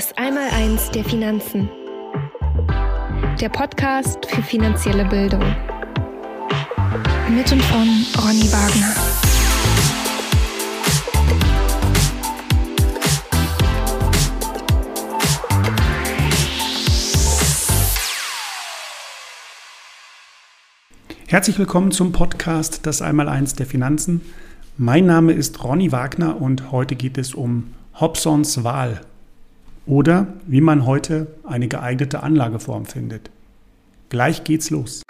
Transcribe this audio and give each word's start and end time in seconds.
Das 0.00 0.16
Einmaleins 0.16 0.90
der 0.92 1.04
Finanzen. 1.04 1.68
Der 3.38 3.50
Podcast 3.50 4.24
für 4.24 4.42
finanzielle 4.42 5.04
Bildung. 5.04 5.42
Mit 7.28 7.52
und 7.52 7.62
von 7.64 8.06
Ronny 8.16 8.50
Wagner. 8.50 8.94
Herzlich 21.28 21.58
willkommen 21.58 21.90
zum 21.90 22.12
Podcast 22.12 22.86
Das 22.86 23.02
Einmaleins 23.02 23.54
der 23.54 23.66
Finanzen. 23.66 24.22
Mein 24.78 25.04
Name 25.04 25.32
ist 25.32 25.62
Ronny 25.62 25.92
Wagner 25.92 26.40
und 26.40 26.72
heute 26.72 26.96
geht 26.96 27.18
es 27.18 27.34
um 27.34 27.74
Hobsons 28.00 28.64
Wahl 28.64 29.02
oder 29.86 30.26
wie 30.46 30.60
man 30.60 30.86
heute 30.86 31.28
eine 31.44 31.68
geeignete 31.68 32.22
Anlageform 32.22 32.86
findet. 32.86 33.30
Gleich 34.08 34.44
geht's 34.44 34.70
los. 34.70 35.02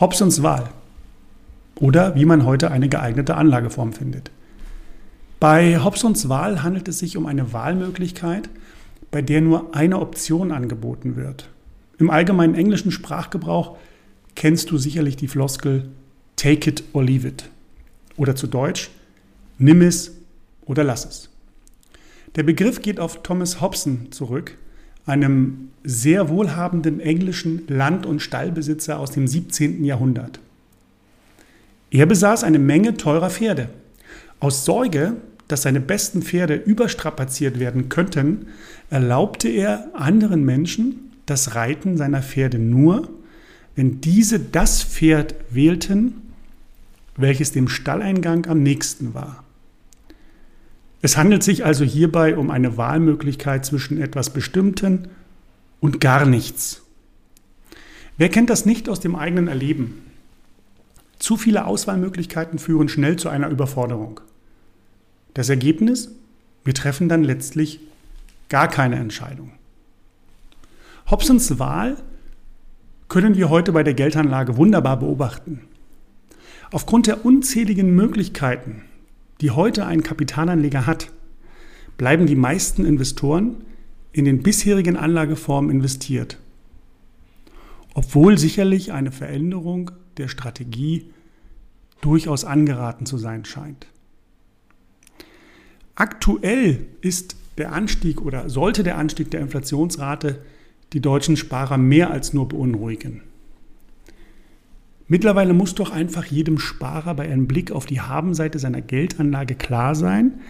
Hobsons 0.00 0.42
Wahl 0.42 0.70
oder 1.78 2.14
wie 2.14 2.24
man 2.24 2.46
heute 2.46 2.70
eine 2.70 2.88
geeignete 2.88 3.36
Anlageform 3.36 3.92
findet. 3.92 4.30
Bei 5.40 5.82
Hobsons 5.82 6.28
Wahl 6.28 6.62
handelt 6.62 6.86
es 6.88 6.98
sich 6.98 7.16
um 7.16 7.24
eine 7.24 7.54
Wahlmöglichkeit, 7.54 8.50
bei 9.10 9.22
der 9.22 9.40
nur 9.40 9.74
eine 9.74 9.98
Option 9.98 10.52
angeboten 10.52 11.16
wird. 11.16 11.48
Im 11.98 12.10
allgemeinen 12.10 12.54
englischen 12.54 12.90
Sprachgebrauch 12.90 13.78
kennst 14.34 14.70
du 14.70 14.76
sicherlich 14.76 15.16
die 15.16 15.28
Floskel 15.28 15.88
Take 16.36 16.68
it 16.68 16.84
or 16.92 17.02
leave 17.02 17.26
it 17.26 17.50
oder 18.16 18.36
zu 18.36 18.46
Deutsch 18.46 18.90
Nimm 19.58 19.82
es 19.82 20.12
oder 20.64 20.84
lass 20.84 21.04
es. 21.04 21.30
Der 22.36 22.42
Begriff 22.42 22.80
geht 22.80 22.98
auf 22.98 23.22
Thomas 23.22 23.60
Hobson 23.60 24.10
zurück, 24.10 24.56
einem 25.04 25.70
sehr 25.84 26.28
wohlhabenden 26.30 27.00
englischen 27.00 27.64
Land- 27.68 28.06
und 28.06 28.20
Stallbesitzer 28.20 28.98
aus 28.98 29.10
dem 29.10 29.26
17. 29.26 29.84
Jahrhundert. 29.84 30.40
Er 31.90 32.06
besaß 32.06 32.44
eine 32.44 32.58
Menge 32.58 32.96
teurer 32.96 33.28
Pferde. 33.28 33.68
Aus 34.38 34.64
Sorge 34.64 35.16
dass 35.50 35.62
seine 35.62 35.80
besten 35.80 36.22
Pferde 36.22 36.54
überstrapaziert 36.54 37.58
werden 37.58 37.88
könnten, 37.88 38.46
erlaubte 38.88 39.48
er 39.48 39.90
anderen 39.94 40.44
Menschen 40.44 41.12
das 41.26 41.54
Reiten 41.54 41.96
seiner 41.96 42.22
Pferde 42.22 42.58
nur, 42.58 43.08
wenn 43.74 44.00
diese 44.00 44.38
das 44.38 44.82
Pferd 44.82 45.34
wählten, 45.50 46.22
welches 47.16 47.52
dem 47.52 47.68
Stalleingang 47.68 48.46
am 48.46 48.62
nächsten 48.62 49.14
war. 49.14 49.44
Es 51.02 51.16
handelt 51.16 51.42
sich 51.42 51.64
also 51.64 51.84
hierbei 51.84 52.36
um 52.36 52.50
eine 52.50 52.76
Wahlmöglichkeit 52.76 53.64
zwischen 53.64 54.00
etwas 54.00 54.30
Bestimmten 54.30 55.08
und 55.80 56.00
gar 56.00 56.26
nichts. 56.26 56.82
Wer 58.18 58.28
kennt 58.28 58.50
das 58.50 58.66
nicht 58.66 58.88
aus 58.88 59.00
dem 59.00 59.16
eigenen 59.16 59.48
Erleben? 59.48 60.02
Zu 61.18 61.36
viele 61.36 61.64
Auswahlmöglichkeiten 61.64 62.58
führen 62.58 62.88
schnell 62.88 63.16
zu 63.16 63.28
einer 63.28 63.48
Überforderung. 63.48 64.20
Das 65.34 65.48
Ergebnis? 65.48 66.10
Wir 66.64 66.74
treffen 66.74 67.08
dann 67.08 67.24
letztlich 67.24 67.80
gar 68.48 68.68
keine 68.68 68.96
Entscheidung. 68.96 69.52
Hobsons 71.10 71.58
Wahl 71.58 71.96
können 73.08 73.36
wir 73.36 73.48
heute 73.50 73.72
bei 73.72 73.82
der 73.82 73.94
Geldanlage 73.94 74.56
wunderbar 74.56 74.98
beobachten. 74.98 75.62
Aufgrund 76.70 77.08
der 77.08 77.24
unzähligen 77.24 77.94
Möglichkeiten, 77.94 78.82
die 79.40 79.50
heute 79.50 79.86
ein 79.86 80.02
Kapitalanleger 80.02 80.86
hat, 80.86 81.10
bleiben 81.96 82.26
die 82.26 82.36
meisten 82.36 82.84
Investoren 82.84 83.64
in 84.12 84.24
den 84.24 84.42
bisherigen 84.42 84.96
Anlageformen 84.96 85.70
investiert, 85.70 86.38
obwohl 87.94 88.38
sicherlich 88.38 88.92
eine 88.92 89.12
Veränderung 89.12 89.90
der 90.16 90.28
Strategie 90.28 91.10
durchaus 92.00 92.44
angeraten 92.44 93.06
zu 93.06 93.18
sein 93.18 93.44
scheint. 93.44 93.86
Aktuell 96.00 96.86
ist 97.02 97.36
der 97.58 97.74
Anstieg 97.74 98.22
oder 98.22 98.48
sollte 98.48 98.82
der 98.82 98.96
Anstieg 98.96 99.30
der 99.32 99.40
Inflationsrate 99.40 100.40
die 100.94 101.00
deutschen 101.00 101.36
Sparer 101.36 101.76
mehr 101.76 102.10
als 102.10 102.32
nur 102.32 102.48
beunruhigen. 102.48 103.20
Mittlerweile 105.08 105.52
muss 105.52 105.74
doch 105.74 105.90
einfach 105.90 106.24
jedem 106.24 106.58
Sparer 106.58 107.12
bei 107.12 107.24
einem 107.24 107.46
Blick 107.46 107.70
auf 107.70 107.84
die 107.84 108.00
Habenseite 108.00 108.58
seiner 108.58 108.80
Geldanlage 108.80 109.56
klar 109.56 109.94
sein, 109.94 110.40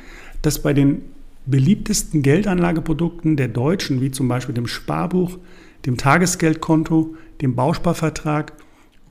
dass 0.41 0.63
bei 0.63 0.73
den 0.73 1.03
beliebtesten 1.47 2.23
Geldanlageprodukten 2.23 3.35
der 3.35 3.49
Deutschen, 3.49 4.01
wie 4.01 4.13
zum 4.13 4.29
Beispiel 4.29 4.55
dem 4.55 4.69
Sparbuch, 4.69 5.37
dem 5.85 5.97
Tagesgeldkonto, 5.97 7.17
dem 7.41 7.57
Bausparvertrag 7.57 8.53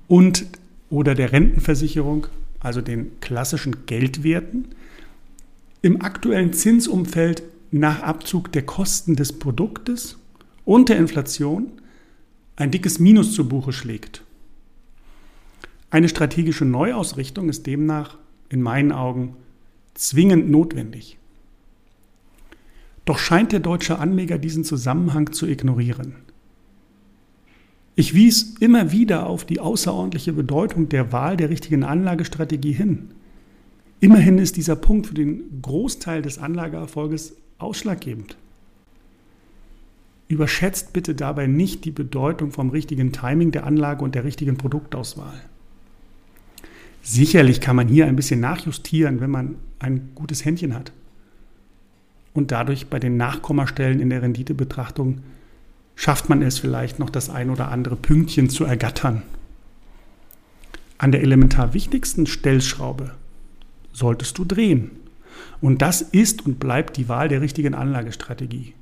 und 0.07 0.45
oder 0.89 1.15
der 1.15 1.33
Rentenversicherung, 1.33 2.27
also 2.61 2.79
den 2.79 3.19
klassischen 3.19 3.85
Geldwerten, 3.87 4.69
im 5.81 6.01
aktuellen 6.01 6.53
Zinsumfeld 6.53 7.43
nach 7.71 8.01
Abzug 8.01 8.51
der 8.51 8.65
Kosten 8.65 9.15
des 9.15 9.33
Produktes 9.33 10.17
und 10.65 10.89
der 10.89 10.97
Inflation 10.97 11.71
ein 12.55 12.71
dickes 12.71 12.99
Minus 12.99 13.33
zu 13.33 13.47
Buche 13.47 13.71
schlägt. 13.71 14.23
Eine 15.89 16.09
strategische 16.09 16.65
Neuausrichtung 16.65 17.49
ist 17.49 17.65
demnach 17.65 18.17
in 18.49 18.61
meinen 18.61 18.91
Augen 18.91 19.35
zwingend 19.93 20.49
notwendig. 20.49 21.17
Doch 23.05 23.17
scheint 23.17 23.51
der 23.51 23.59
deutsche 23.59 23.97
Anleger 23.97 24.37
diesen 24.37 24.63
Zusammenhang 24.63 25.31
zu 25.31 25.47
ignorieren. 25.47 26.15
Ich 27.95 28.13
wies 28.13 28.55
immer 28.59 28.91
wieder 28.91 29.25
auf 29.25 29.45
die 29.45 29.59
außerordentliche 29.59 30.33
Bedeutung 30.33 30.89
der 30.89 31.11
Wahl 31.11 31.37
der 31.37 31.49
richtigen 31.49 31.83
Anlagestrategie 31.83 32.71
hin. 32.71 33.09
Immerhin 33.99 34.37
ist 34.37 34.55
dieser 34.57 34.75
Punkt 34.75 35.07
für 35.07 35.13
den 35.13 35.61
Großteil 35.61 36.21
des 36.21 36.37
Anlageerfolges 36.37 37.35
ausschlaggebend. 37.57 38.37
Überschätzt 40.27 40.93
bitte 40.93 41.15
dabei 41.15 41.47
nicht 41.47 41.85
die 41.85 41.91
Bedeutung 41.91 42.51
vom 42.51 42.69
richtigen 42.69 43.11
Timing 43.11 43.51
der 43.51 43.65
Anlage 43.65 44.03
und 44.03 44.15
der 44.15 44.23
richtigen 44.23 44.57
Produktauswahl. 44.57 45.41
Sicherlich 47.01 47.61
kann 47.61 47.75
man 47.75 47.87
hier 47.87 48.05
ein 48.05 48.15
bisschen 48.15 48.39
nachjustieren, 48.39 49.21
wenn 49.21 49.31
man 49.31 49.55
ein 49.79 50.11
gutes 50.15 50.45
Händchen 50.45 50.75
hat 50.75 50.91
und 52.33 52.51
dadurch 52.51 52.87
bei 52.87 52.99
den 52.99 53.17
Nachkommastellen 53.17 53.99
in 53.99 54.09
der 54.09 54.21
Renditebetrachtung 54.21 55.21
schafft 55.95 56.29
man 56.29 56.41
es 56.41 56.57
vielleicht 56.57 56.99
noch 56.99 57.09
das 57.09 57.29
ein 57.29 57.49
oder 57.49 57.69
andere 57.69 57.95
Pünktchen 57.95 58.49
zu 58.49 58.63
ergattern. 58.63 59.23
An 60.97 61.11
der 61.11 61.21
elementar 61.21 61.73
wichtigsten 61.73 62.27
Stellschraube 62.27 63.11
solltest 63.93 64.37
du 64.37 64.45
drehen. 64.45 64.91
Und 65.61 65.81
das 65.81 66.01
ist 66.01 66.45
und 66.45 66.59
bleibt 66.59 66.97
die 66.97 67.09
Wahl 67.09 67.27
der 67.27 67.41
richtigen 67.41 67.73
Anlagestrategie. 67.73 68.73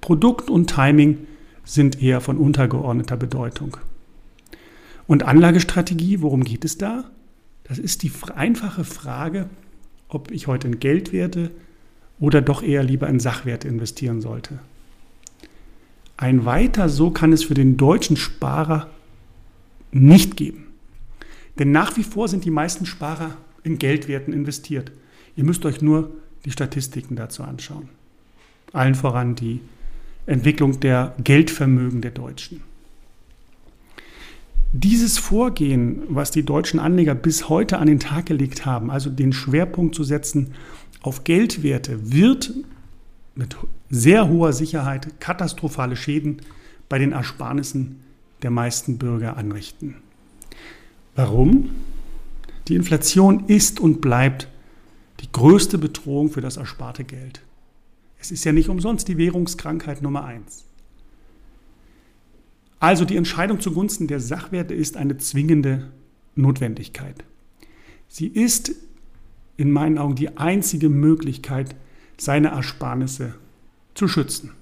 Produkt 0.00 0.50
und 0.50 0.68
Timing 0.68 1.26
sind 1.64 2.02
eher 2.02 2.20
von 2.20 2.36
untergeordneter 2.36 3.16
Bedeutung. 3.16 3.76
Und 5.06 5.22
Anlagestrategie, 5.22 6.20
worum 6.20 6.44
geht 6.44 6.64
es 6.64 6.78
da? 6.78 7.04
Das 7.64 7.78
ist 7.78 8.02
die 8.02 8.12
einfache 8.34 8.84
Frage, 8.84 9.48
ob 10.08 10.30
ich 10.30 10.46
heute 10.46 10.68
in 10.68 10.78
Geldwerte 10.80 11.50
oder 12.20 12.40
doch 12.40 12.62
eher 12.62 12.82
lieber 12.82 13.08
in 13.08 13.20
Sachwerte 13.20 13.68
investieren 13.68 14.20
sollte. 14.20 14.58
Ein 16.16 16.44
weiter 16.44 16.88
so 16.88 17.10
kann 17.10 17.32
es 17.32 17.44
für 17.44 17.54
den 17.54 17.76
deutschen 17.76 18.16
Sparer 18.16 18.88
nicht 19.92 20.36
geben. 20.36 20.68
Denn 21.58 21.72
nach 21.72 21.96
wie 21.96 22.04
vor 22.04 22.28
sind 22.28 22.44
die 22.44 22.50
meisten 22.50 22.86
Sparer 22.86 23.36
in 23.66 23.78
Geldwerten 23.78 24.32
investiert. 24.32 24.92
Ihr 25.34 25.44
müsst 25.44 25.66
euch 25.66 25.82
nur 25.82 26.10
die 26.44 26.52
Statistiken 26.52 27.16
dazu 27.16 27.42
anschauen. 27.42 27.88
Allen 28.72 28.94
voran 28.94 29.34
die 29.34 29.60
Entwicklung 30.26 30.78
der 30.80 31.14
Geldvermögen 31.22 32.00
der 32.00 32.12
Deutschen. 32.12 32.62
Dieses 34.72 35.18
Vorgehen, 35.18 36.02
was 36.08 36.30
die 36.30 36.44
deutschen 36.44 36.78
Anleger 36.78 37.14
bis 37.14 37.48
heute 37.48 37.78
an 37.78 37.86
den 37.86 37.98
Tag 38.00 38.26
gelegt 38.26 38.66
haben, 38.66 38.90
also 38.90 39.10
den 39.10 39.32
Schwerpunkt 39.32 39.94
zu 39.94 40.04
setzen 40.04 40.54
auf 41.02 41.24
Geldwerte, 41.24 42.12
wird 42.12 42.52
mit 43.34 43.56
sehr 43.90 44.28
hoher 44.28 44.52
Sicherheit 44.52 45.20
katastrophale 45.20 45.96
Schäden 45.96 46.40
bei 46.88 46.98
den 46.98 47.12
Ersparnissen 47.12 48.00
der 48.42 48.50
meisten 48.50 48.98
Bürger 48.98 49.36
anrichten. 49.36 49.96
Warum? 51.14 51.70
Die 52.68 52.74
Inflation 52.74 53.44
ist 53.46 53.80
und 53.80 54.00
bleibt 54.00 54.48
die 55.20 55.30
größte 55.30 55.78
Bedrohung 55.78 56.30
für 56.30 56.40
das 56.40 56.56
ersparte 56.56 57.04
Geld. 57.04 57.42
Es 58.18 58.30
ist 58.30 58.44
ja 58.44 58.52
nicht 58.52 58.68
umsonst 58.68 59.08
die 59.08 59.18
Währungskrankheit 59.18 60.02
Nummer 60.02 60.24
eins. 60.24 60.64
Also 62.80 63.04
die 63.04 63.16
Entscheidung 63.16 63.60
zugunsten 63.60 64.06
der 64.06 64.20
Sachwerte 64.20 64.74
ist 64.74 64.96
eine 64.96 65.16
zwingende 65.16 65.92
Notwendigkeit. 66.34 67.24
Sie 68.08 68.26
ist 68.26 68.72
in 69.56 69.70
meinen 69.70 69.98
Augen 69.98 70.14
die 70.14 70.36
einzige 70.36 70.88
Möglichkeit, 70.88 71.74
seine 72.18 72.48
Ersparnisse 72.48 73.34
zu 73.94 74.08
schützen. 74.08 74.52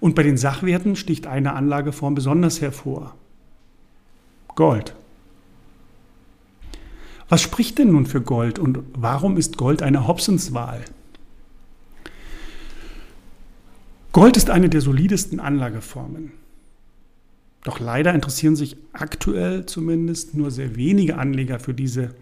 Und 0.00 0.14
bei 0.14 0.22
den 0.22 0.36
Sachwerten 0.36 0.96
sticht 0.96 1.26
eine 1.26 1.54
Anlageform 1.54 2.14
besonders 2.14 2.60
hervor. 2.60 3.14
Gold. 4.54 4.94
Was 7.28 7.42
spricht 7.42 7.78
denn 7.78 7.92
nun 7.92 8.06
für 8.06 8.20
Gold 8.20 8.58
und 8.58 8.78
warum 8.94 9.36
ist 9.36 9.56
Gold 9.56 9.82
eine 9.82 10.06
Hobsons-Wahl? 10.06 10.84
Gold 14.12 14.36
ist 14.36 14.48
eine 14.48 14.68
der 14.68 14.80
solidesten 14.80 15.40
Anlageformen. 15.40 16.32
Doch 17.64 17.80
leider 17.80 18.14
interessieren 18.14 18.54
sich 18.54 18.76
aktuell 18.92 19.66
zumindest 19.66 20.34
nur 20.34 20.50
sehr 20.52 20.76
wenige 20.76 21.18
Anleger 21.18 21.58
für 21.58 21.74
diese 21.74 22.14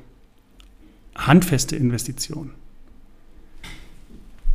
handfeste 1.15 1.77
Investition. 1.77 2.53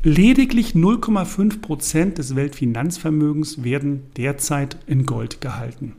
Lediglich 0.02 0.74
0,5 0.74 1.62
Prozent 1.62 2.18
des 2.18 2.36
Weltfinanzvermögens 2.36 3.64
werden 3.64 4.04
derzeit 4.18 4.78
in 4.88 5.06
Gold 5.06 5.42
gehalten. 5.42 5.96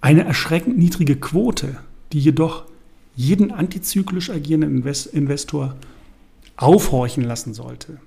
Eine 0.00 0.24
erschreckend 0.24 0.76
niedrige 0.78 1.16
Quote, 1.16 1.76
die 2.12 2.20
jedoch 2.20 2.64
jeden 3.18 3.50
antizyklisch 3.50 4.30
agierenden 4.30 4.84
Investor 5.12 5.76
aufhorchen 6.56 7.24
lassen 7.24 7.52
sollte. 7.52 7.98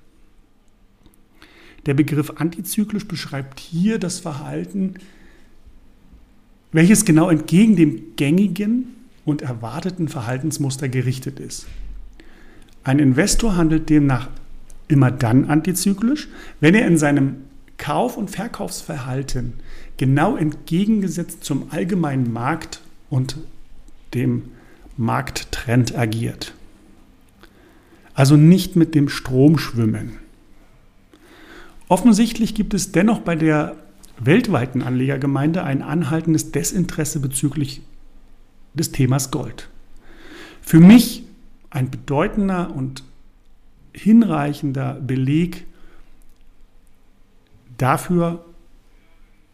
Der 1.84 1.92
Begriff 1.92 2.30
antizyklisch 2.36 3.06
beschreibt 3.06 3.60
hier 3.60 3.98
das 3.98 4.20
Verhalten 4.20 4.94
welches 6.72 7.04
genau 7.04 7.28
entgegen 7.28 7.76
dem 7.76 8.16
gängigen 8.16 8.94
und 9.26 9.42
erwarteten 9.42 10.08
Verhaltensmuster 10.08 10.88
gerichtet 10.88 11.38
ist. 11.38 11.66
Ein 12.82 12.98
Investor 12.98 13.56
handelt 13.56 13.90
demnach 13.90 14.30
immer 14.88 15.10
dann 15.10 15.44
antizyklisch, 15.44 16.28
wenn 16.60 16.74
er 16.74 16.86
in 16.86 16.96
seinem 16.96 17.36
Kauf- 17.76 18.16
und 18.16 18.30
Verkaufsverhalten 18.30 19.52
genau 19.98 20.36
entgegengesetzt 20.36 21.44
zum 21.44 21.70
allgemeinen 21.70 22.32
Markt 22.32 22.80
und 23.10 23.36
dem 24.14 24.44
Markttrend 24.96 25.96
agiert. 25.96 26.54
Also 28.14 28.36
nicht 28.36 28.76
mit 28.76 28.94
dem 28.94 29.08
Strom 29.08 29.58
schwimmen. 29.58 30.18
Offensichtlich 31.88 32.54
gibt 32.54 32.74
es 32.74 32.92
dennoch 32.92 33.20
bei 33.20 33.36
der 33.36 33.76
weltweiten 34.18 34.82
Anlegergemeinde 34.82 35.62
ein 35.62 35.82
anhaltendes 35.82 36.52
Desinteresse 36.52 37.20
bezüglich 37.20 37.82
des 38.74 38.92
Themas 38.92 39.30
Gold. 39.30 39.68
Für 40.60 40.80
mich 40.80 41.24
ein 41.70 41.90
bedeutender 41.90 42.74
und 42.74 43.02
hinreichender 43.94 44.94
Beleg 44.94 45.66
dafür, 47.78 48.44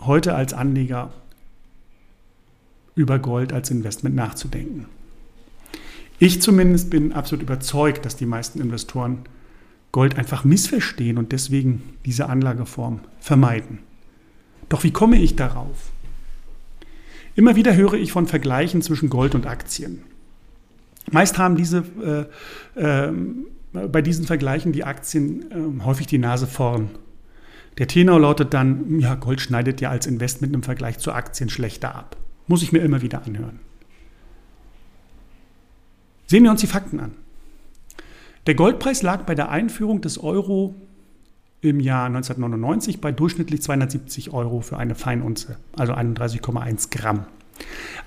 heute 0.00 0.34
als 0.34 0.52
Anleger 0.52 1.12
über 2.94 3.19
Gold 3.19 3.52
als 3.52 3.70
Investment 3.70 4.14
nachzudenken. 4.14 4.87
Ich 6.19 6.43
zumindest 6.43 6.91
bin 6.91 7.12
absolut 7.12 7.43
überzeugt, 7.43 8.05
dass 8.05 8.17
die 8.17 8.26
meisten 8.26 8.61
Investoren 8.61 9.20
Gold 9.93 10.19
einfach 10.19 10.44
missverstehen 10.44 11.17
und 11.17 11.32
deswegen 11.32 11.82
diese 12.05 12.29
Anlageform 12.29 13.00
vermeiden. 13.20 13.79
Doch 14.69 14.85
wie 14.85 14.91
komme 14.91 15.17
ich 15.17 15.37
darauf? 15.37 15.91
Immer 17.35 17.56
wieder 17.56 17.75
höre 17.75 17.94
ich 17.94 18.12
von 18.12 18.26
Vergleichen 18.26 18.82
zwischen 18.82 19.09
Gold 19.11 19.35
und 19.35 19.47
Aktien. 19.47 20.03
Meist 21.11 21.38
haben 21.38 21.56
diese, 21.56 22.29
äh, 22.76 22.81
äh, 22.81 23.12
bei 23.73 24.03
diesen 24.03 24.26
Vergleichen 24.26 24.73
die 24.73 24.85
Aktien 24.85 25.81
äh, 25.81 25.85
häufig 25.85 26.06
die 26.06 26.19
Nase 26.19 26.47
vorn. 26.47 26.91
Der 27.79 27.87
Tenor 27.87 28.20
lautet 28.20 28.53
dann, 28.53 28.99
ja, 28.99 29.15
Gold 29.15 29.41
schneidet 29.41 29.81
ja 29.81 29.91
als 29.91 30.06
Investment 30.06 30.53
im 30.53 30.65
Vergleich 30.65 30.99
zu 30.99 31.12
Aktien 31.12 31.49
schlechter 31.49 31.94
ab. 31.94 32.17
Muss 32.49 32.62
ich 32.62 32.73
mir 32.73 32.81
immer 32.81 33.03
wieder 33.03 33.25
anhören. 33.25 33.61
Sehen 36.29 36.45
wir 36.45 36.51
uns 36.51 36.61
die 36.61 36.67
Fakten 36.67 37.01
an. 37.01 37.13
Der 38.47 38.55
Goldpreis 38.55 39.01
lag 39.01 39.23
bei 39.23 39.35
der 39.35 39.49
Einführung 39.49 40.03
des 40.03 40.19
Euro 40.23 40.75
im 41.63 41.81
Jahr 41.81 42.05
1999 42.05 43.01
bei 43.01 43.13
durchschnittlich 43.13 43.63
270 43.63 44.35
Euro 44.35 44.61
für 44.61 44.77
eine 44.77 44.95
Feinunze, 44.95 45.57
also 45.75 45.95
31,1 45.95 46.91
Gramm. 46.91 47.25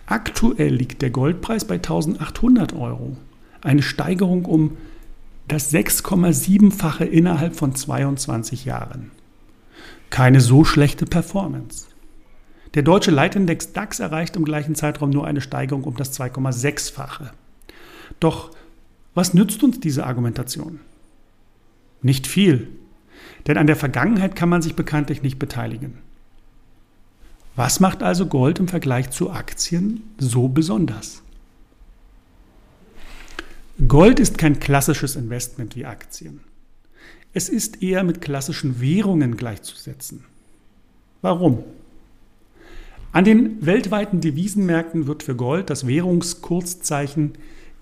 Aktuell 0.06 0.74
liegt 0.74 1.02
der 1.02 1.10
Goldpreis 1.10 1.66
bei 1.66 1.76
1800 1.76 2.74
Euro, 2.74 3.18
eine 3.62 3.82
Steigerung 3.82 4.46
um 4.46 4.78
das 5.48 5.74
6,7-fache 5.74 7.06
innerhalb 7.06 7.56
von 7.56 7.76
22 7.76 8.66
Jahren. 8.66 9.10
Keine 10.12 10.42
so 10.42 10.64
schlechte 10.64 11.06
Performance. 11.06 11.88
Der 12.76 12.84
deutsche 12.84 13.12
Leitindex 13.12 13.74
DAX 13.74 14.00
erreicht 14.00 14.36
im 14.36 14.46
gleichen 14.46 14.76
Zeitraum 14.76 15.10
nur 15.10 15.26
eine 15.26 15.42
Steigerung 15.42 15.84
um 15.86 15.98
das 15.98 16.18
2,6-fache. 16.18 17.32
Doch 18.20 18.52
was 19.14 19.34
nützt 19.34 19.64
uns 19.64 19.80
diese 19.80 20.06
Argumentation? 20.06 20.80
Nicht 22.02 22.28
viel, 22.28 22.68
denn 23.48 23.58
an 23.58 23.68
der 23.68 23.76
Vergangenheit 23.76 24.36
kann 24.36 24.50
man 24.50 24.62
sich 24.62 24.76
bekanntlich 24.76 25.22
nicht 25.22 25.40
beteiligen. 25.40 25.98
Was 27.56 27.80
macht 27.80 28.02
also 28.02 28.28
Gold 28.28 28.60
im 28.60 28.68
Vergleich 28.68 29.10
zu 29.10 29.32
Aktien 29.32 30.04
so 30.18 30.48
besonders? 30.48 31.22
Gold 33.88 34.20
ist 34.20 34.38
kein 34.38 34.60
klassisches 34.60 35.16
Investment 35.16 35.76
wie 35.76 35.86
Aktien. 35.86 36.42
Es 37.34 37.50
ist 37.50 37.82
eher 37.82 38.04
mit 38.04 38.22
klassischen 38.22 38.80
Währungen 38.80 39.38
gleichzusetzen. 39.38 40.24
Warum? 41.22 41.64
An 43.12 43.26
den 43.26 43.66
weltweiten 43.66 44.22
Devisenmärkten 44.22 45.08
wird 45.08 45.24
für 45.24 45.36
Gold 45.36 45.70
das 45.70 45.88
Währungskurzzeichen 45.88 47.34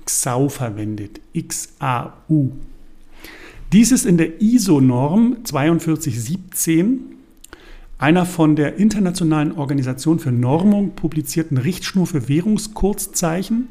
XAU 0.09 0.49
verwendet, 0.49 1.21
XAU. 1.35 2.51
Dies 3.71 3.91
ist 3.91 4.05
in 4.05 4.17
der 4.17 4.41
ISO-Norm 4.41 5.37
4217, 5.45 7.01
einer 7.99 8.25
von 8.25 8.55
der 8.55 8.77
Internationalen 8.77 9.51
Organisation 9.51 10.17
für 10.17 10.31
Normung 10.31 10.95
publizierten 10.95 11.57
Richtschnur 11.57 12.07
für 12.07 12.27
Währungskurzzeichen, 12.27 13.67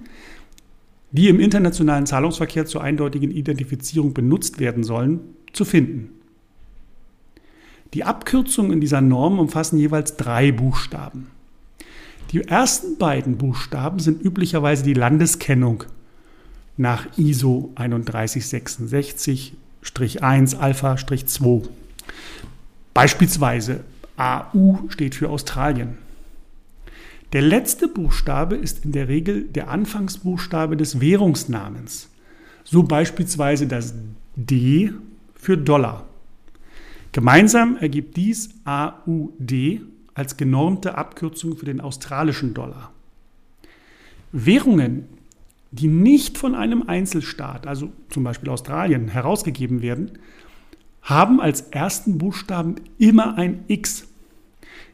die 1.10 1.28
im 1.28 1.40
internationalen 1.40 2.06
Zahlungsverkehr 2.06 2.66
zur 2.66 2.82
eindeutigen 2.82 3.32
Identifizierung 3.32 4.14
benutzt 4.14 4.60
werden 4.60 4.84
sollen, 4.84 5.20
zu 5.52 5.64
finden. 5.64 6.10
Die 7.94 8.04
Abkürzungen 8.04 8.72
in 8.72 8.80
dieser 8.80 9.00
Norm 9.00 9.40
umfassen 9.40 9.78
jeweils 9.78 10.16
drei 10.16 10.52
Buchstaben. 10.52 11.28
Die 12.30 12.42
ersten 12.42 12.98
beiden 12.98 13.38
Buchstaben 13.38 13.98
sind 13.98 14.22
üblicherweise 14.22 14.84
die 14.84 14.92
Landeskennung 14.92 15.84
nach 16.78 17.06
ISO 17.18 17.72
3166 17.74 19.54
1 20.20 20.54
Alpha-2. 20.54 21.68
Beispielsweise 22.94 23.84
AU 24.16 24.88
steht 24.88 25.14
für 25.14 25.28
Australien. 25.28 25.98
Der 27.32 27.42
letzte 27.42 27.88
Buchstabe 27.88 28.56
ist 28.56 28.84
in 28.84 28.92
der 28.92 29.08
Regel 29.08 29.42
der 29.42 29.68
Anfangsbuchstabe 29.68 30.76
des 30.76 31.00
Währungsnamens. 31.00 32.08
So 32.64 32.82
beispielsweise 32.82 33.66
das 33.66 33.94
D 34.34 34.92
für 35.34 35.58
Dollar. 35.58 36.06
Gemeinsam 37.12 37.76
ergibt 37.76 38.16
dies 38.16 38.50
AUD 38.64 39.80
als 40.14 40.36
genormte 40.36 40.96
Abkürzung 40.96 41.56
für 41.56 41.66
den 41.66 41.80
australischen 41.80 42.54
Dollar. 42.54 42.92
Währungen, 44.32 45.04
die 45.70 45.88
nicht 45.88 46.38
von 46.38 46.54
einem 46.54 46.88
Einzelstaat, 46.88 47.66
also 47.66 47.92
zum 48.08 48.24
Beispiel 48.24 48.48
Australien, 48.48 49.08
herausgegeben 49.08 49.82
werden, 49.82 50.12
haben 51.02 51.40
als 51.40 51.60
ersten 51.62 52.18
Buchstaben 52.18 52.76
immer 52.98 53.36
ein 53.36 53.64
X. 53.68 54.06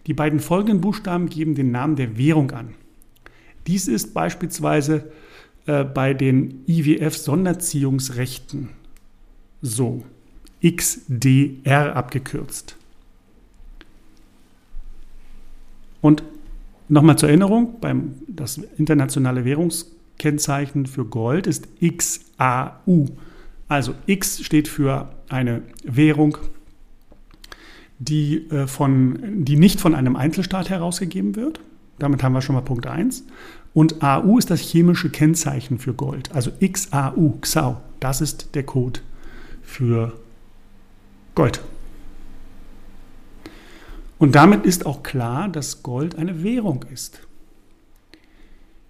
Die 0.07 0.15
beiden 0.15 0.41
folgenden 0.41 0.81
Buchstaben 0.81 1.29
geben 1.29 1.55
den 1.55 1.71
Namen 1.71 1.95
der 1.97 2.17
Währung 2.19 2.51
an. 2.51 2.75
Dies 3.67 3.89
ist 3.89 4.15
beispielsweise 4.15 5.11
äh, 5.67 5.85
bei 5.85 6.15
den 6.15 6.65
IWF-Sonderziehungsrechten 6.67 8.71
so. 9.63 10.05
XDR 10.63 11.95
abgekürzt. 11.95 12.77
Und 16.01 16.23
nochmal 16.89 17.19
zur 17.19 17.29
Erinnerung, 17.29 17.81
beim, 17.81 18.15
das 18.27 18.57
internationale 18.79 19.45
Währungs 19.45 19.94
Kennzeichen 20.19 20.87
für 20.87 21.05
Gold 21.05 21.47
ist 21.47 21.69
XAU. 21.81 23.07
Also 23.69 23.95
X 24.07 24.43
steht 24.43 24.69
für 24.69 25.09
eine 25.29 25.63
Währung, 25.85 26.39
die, 27.99 28.49
äh, 28.51 28.67
von, 28.67 29.45
die 29.45 29.57
nicht 29.57 29.81
von 29.81 29.95
einem 29.95 30.17
Einzelstaat 30.17 30.69
herausgegeben 30.71 31.37
wird. 31.37 31.61
Damit 31.99 32.23
haben 32.23 32.33
wir 32.33 32.43
schon 32.43 32.55
mal 32.55 32.63
Punkt 32.63 32.87
1. 32.87 33.25
Und 33.73 34.03
AU 34.03 34.39
ist 34.39 34.51
das 34.51 34.61
chemische 34.61 35.11
Kennzeichen 35.11 35.79
für 35.79 35.95
Gold. 35.95 36.33
Also 36.33 36.51
XAU, 36.61 37.39
XAU, 37.41 37.77
das 38.01 38.21
ist 38.21 38.55
der 38.55 38.65
Code 38.65 39.01
für 39.63 40.13
Gold. 41.35 41.61
Und 44.19 44.35
damit 44.35 44.65
ist 44.65 44.87
auch 44.87 45.03
klar, 45.03 45.49
dass 45.49 45.83
Gold 45.83 46.17
eine 46.17 46.43
Währung 46.43 46.85
ist. 46.93 47.21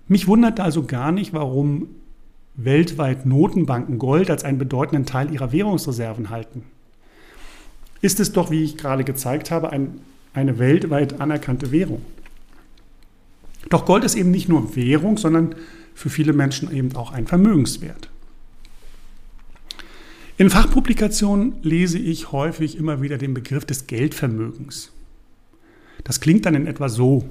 Mich 0.06 0.26
wundert 0.26 0.60
also 0.60 0.84
gar 0.84 1.12
nicht, 1.12 1.32
warum 1.32 1.88
weltweit 2.56 3.26
Notenbanken 3.26 3.98
Gold 3.98 4.30
als 4.30 4.44
einen 4.44 4.58
bedeutenden 4.58 5.06
Teil 5.06 5.32
ihrer 5.32 5.52
Währungsreserven 5.52 6.30
halten. 6.30 6.62
Ist 8.00 8.20
es 8.20 8.32
doch, 8.32 8.50
wie 8.50 8.62
ich 8.62 8.76
gerade 8.76 9.02
gezeigt 9.02 9.50
habe, 9.50 9.70
ein, 9.70 10.00
eine 10.34 10.58
weltweit 10.58 11.20
anerkannte 11.20 11.72
Währung. 11.72 12.02
Doch 13.70 13.86
Gold 13.86 14.04
ist 14.04 14.14
eben 14.14 14.30
nicht 14.30 14.48
nur 14.48 14.76
Währung, 14.76 15.16
sondern 15.16 15.54
für 15.94 16.10
viele 16.10 16.32
Menschen 16.32 16.70
eben 16.70 16.94
auch 16.96 17.12
ein 17.12 17.26
Vermögenswert. 17.26 18.10
In 20.36 20.50
Fachpublikationen 20.50 21.54
lese 21.62 21.98
ich 21.98 22.32
häufig 22.32 22.76
immer 22.76 23.00
wieder 23.00 23.18
den 23.18 23.34
Begriff 23.34 23.64
des 23.64 23.86
Geldvermögens. 23.86 24.92
Das 26.02 26.20
klingt 26.20 26.44
dann 26.44 26.56
in 26.56 26.66
etwa 26.66 26.88
so. 26.88 27.24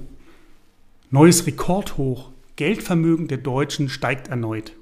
Neues 1.12 1.46
Rekordhoch. 1.46 2.33
Geldvermögen 2.56 3.28
der 3.28 3.38
Deutschen 3.40 3.90
steigt 3.90 4.28
erneut. 4.28 4.74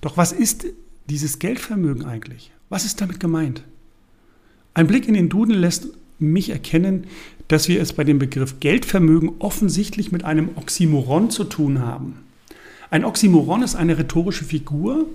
Doch 0.00 0.16
was 0.16 0.32
ist 0.32 0.66
dieses 1.08 1.38
Geldvermögen 1.38 2.04
eigentlich? 2.04 2.52
Was 2.68 2.84
ist 2.84 3.00
damit 3.00 3.20
gemeint? 3.20 3.64
Ein 4.74 4.86
Blick 4.86 5.08
in 5.08 5.14
den 5.14 5.28
Duden 5.28 5.54
lässt 5.54 5.88
mich 6.18 6.50
erkennen, 6.50 7.06
dass 7.48 7.68
wir 7.68 7.80
es 7.80 7.92
bei 7.92 8.04
dem 8.04 8.18
Begriff 8.18 8.60
Geldvermögen 8.60 9.32
offensichtlich 9.38 10.12
mit 10.12 10.24
einem 10.24 10.50
Oxymoron 10.56 11.30
zu 11.30 11.44
tun 11.44 11.80
haben. 11.80 12.16
Ein 12.90 13.04
Oxymoron 13.04 13.62
ist 13.62 13.74
eine 13.74 13.98
rhetorische 13.98 14.44
Figur, 14.44 15.06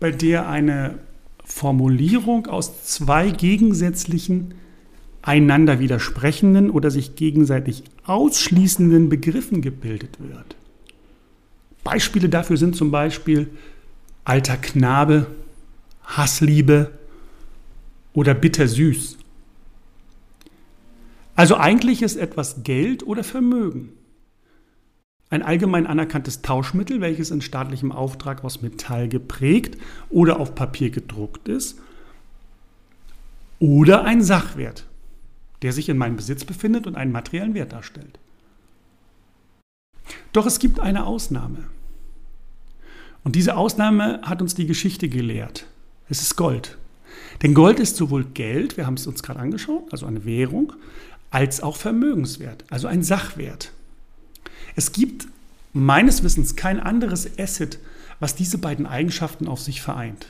bei 0.00 0.10
der 0.10 0.48
eine 0.48 0.98
Formulierung 1.44 2.46
aus 2.46 2.84
zwei 2.84 3.30
gegensätzlichen, 3.30 4.54
einander 5.24 5.80
widersprechenden 5.80 6.70
oder 6.70 6.90
sich 6.90 7.16
gegenseitig 7.16 7.82
ausschließenden 8.04 9.08
Begriffen 9.08 9.62
gebildet 9.62 10.18
wird. 10.20 10.56
Beispiele 11.82 12.28
dafür 12.28 12.58
sind 12.58 12.76
zum 12.76 12.90
Beispiel 12.90 13.48
alter 14.24 14.56
Knabe, 14.56 15.26
Hassliebe 16.04 16.92
oder 18.12 18.34
bittersüß. 18.34 19.18
Also 21.36 21.56
eigentlich 21.56 22.02
ist 22.02 22.16
etwas 22.16 22.62
Geld 22.62 23.06
oder 23.06 23.24
Vermögen. 23.24 23.90
Ein 25.30 25.42
allgemein 25.42 25.86
anerkanntes 25.86 26.42
Tauschmittel, 26.42 27.00
welches 27.00 27.30
in 27.30 27.40
staatlichem 27.40 27.92
Auftrag 27.92 28.44
aus 28.44 28.62
Metall 28.62 29.08
geprägt 29.08 29.78
oder 30.10 30.38
auf 30.38 30.54
Papier 30.54 30.90
gedruckt 30.90 31.48
ist. 31.48 31.80
Oder 33.58 34.04
ein 34.04 34.22
Sachwert, 34.22 34.86
der 35.64 35.72
sich 35.72 35.88
in 35.88 35.96
meinem 35.96 36.16
Besitz 36.16 36.44
befindet 36.44 36.86
und 36.86 36.94
einen 36.94 37.10
materiellen 37.10 37.54
Wert 37.54 37.72
darstellt. 37.72 38.18
Doch 40.34 40.44
es 40.44 40.58
gibt 40.58 40.78
eine 40.78 41.06
Ausnahme. 41.06 41.64
Und 43.22 43.34
diese 43.34 43.56
Ausnahme 43.56 44.20
hat 44.24 44.42
uns 44.42 44.54
die 44.54 44.66
Geschichte 44.66 45.08
gelehrt. 45.08 45.66
Es 46.10 46.20
ist 46.20 46.36
Gold. 46.36 46.76
Denn 47.42 47.54
Gold 47.54 47.80
ist 47.80 47.96
sowohl 47.96 48.26
Geld, 48.26 48.76
wir 48.76 48.84
haben 48.84 48.98
es 48.98 49.06
uns 49.06 49.22
gerade 49.22 49.40
angeschaut, 49.40 49.90
also 49.90 50.04
eine 50.04 50.26
Währung, 50.26 50.74
als 51.30 51.62
auch 51.62 51.78
Vermögenswert, 51.78 52.66
also 52.68 52.86
ein 52.86 53.02
Sachwert. 53.02 53.72
Es 54.76 54.92
gibt 54.92 55.28
meines 55.72 56.22
Wissens 56.22 56.56
kein 56.56 56.78
anderes 56.78 57.38
Asset, 57.38 57.78
was 58.20 58.34
diese 58.34 58.58
beiden 58.58 58.84
Eigenschaften 58.84 59.48
auf 59.48 59.62
sich 59.62 59.80
vereint. 59.80 60.26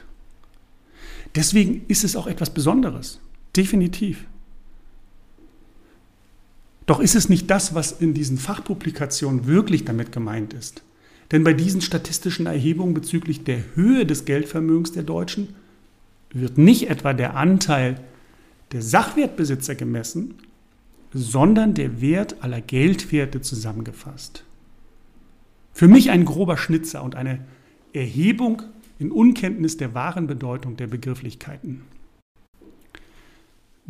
Deswegen 1.34 1.84
ist 1.88 2.04
es 2.04 2.14
auch 2.14 2.28
etwas 2.28 2.50
Besonderes, 2.54 3.18
definitiv. 3.56 4.26
Doch 6.86 7.00
ist 7.00 7.14
es 7.14 7.28
nicht 7.28 7.50
das, 7.50 7.74
was 7.74 7.92
in 7.92 8.14
diesen 8.14 8.38
Fachpublikationen 8.38 9.46
wirklich 9.46 9.84
damit 9.84 10.12
gemeint 10.12 10.52
ist. 10.52 10.82
Denn 11.32 11.44
bei 11.44 11.54
diesen 11.54 11.80
statistischen 11.80 12.46
Erhebungen 12.46 12.94
bezüglich 12.94 13.44
der 13.44 13.74
Höhe 13.74 14.04
des 14.04 14.24
Geldvermögens 14.24 14.92
der 14.92 15.02
Deutschen 15.02 15.54
wird 16.30 16.58
nicht 16.58 16.90
etwa 16.90 17.12
der 17.12 17.36
Anteil 17.36 18.00
der 18.72 18.82
Sachwertbesitzer 18.82 19.74
gemessen, 19.74 20.34
sondern 21.12 21.74
der 21.74 22.00
Wert 22.00 22.36
aller 22.42 22.60
Geldwerte 22.60 23.40
zusammengefasst. 23.40 24.44
Für 25.72 25.88
mich 25.88 26.10
ein 26.10 26.24
grober 26.24 26.56
Schnitzer 26.56 27.02
und 27.02 27.14
eine 27.14 27.40
Erhebung 27.92 28.62
in 28.98 29.10
Unkenntnis 29.10 29.76
der 29.76 29.94
wahren 29.94 30.26
Bedeutung 30.26 30.76
der 30.76 30.88
Begrifflichkeiten. 30.88 31.82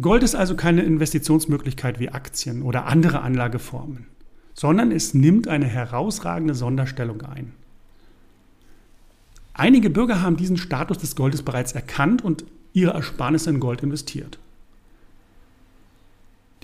Gold 0.00 0.24
ist 0.24 0.34
also 0.34 0.56
keine 0.56 0.82
Investitionsmöglichkeit 0.82 2.00
wie 2.00 2.08
Aktien 2.08 2.62
oder 2.62 2.86
andere 2.86 3.20
Anlageformen, 3.20 4.06
sondern 4.52 4.90
es 4.90 5.14
nimmt 5.14 5.46
eine 5.46 5.66
herausragende 5.66 6.54
Sonderstellung 6.54 7.22
ein. 7.22 7.52
Einige 9.52 9.90
Bürger 9.90 10.20
haben 10.20 10.36
diesen 10.36 10.56
Status 10.56 10.98
des 10.98 11.14
Goldes 11.14 11.42
bereits 11.42 11.72
erkannt 11.72 12.24
und 12.24 12.44
ihre 12.72 12.92
Ersparnisse 12.92 13.50
in 13.50 13.60
Gold 13.60 13.84
investiert. 13.84 14.38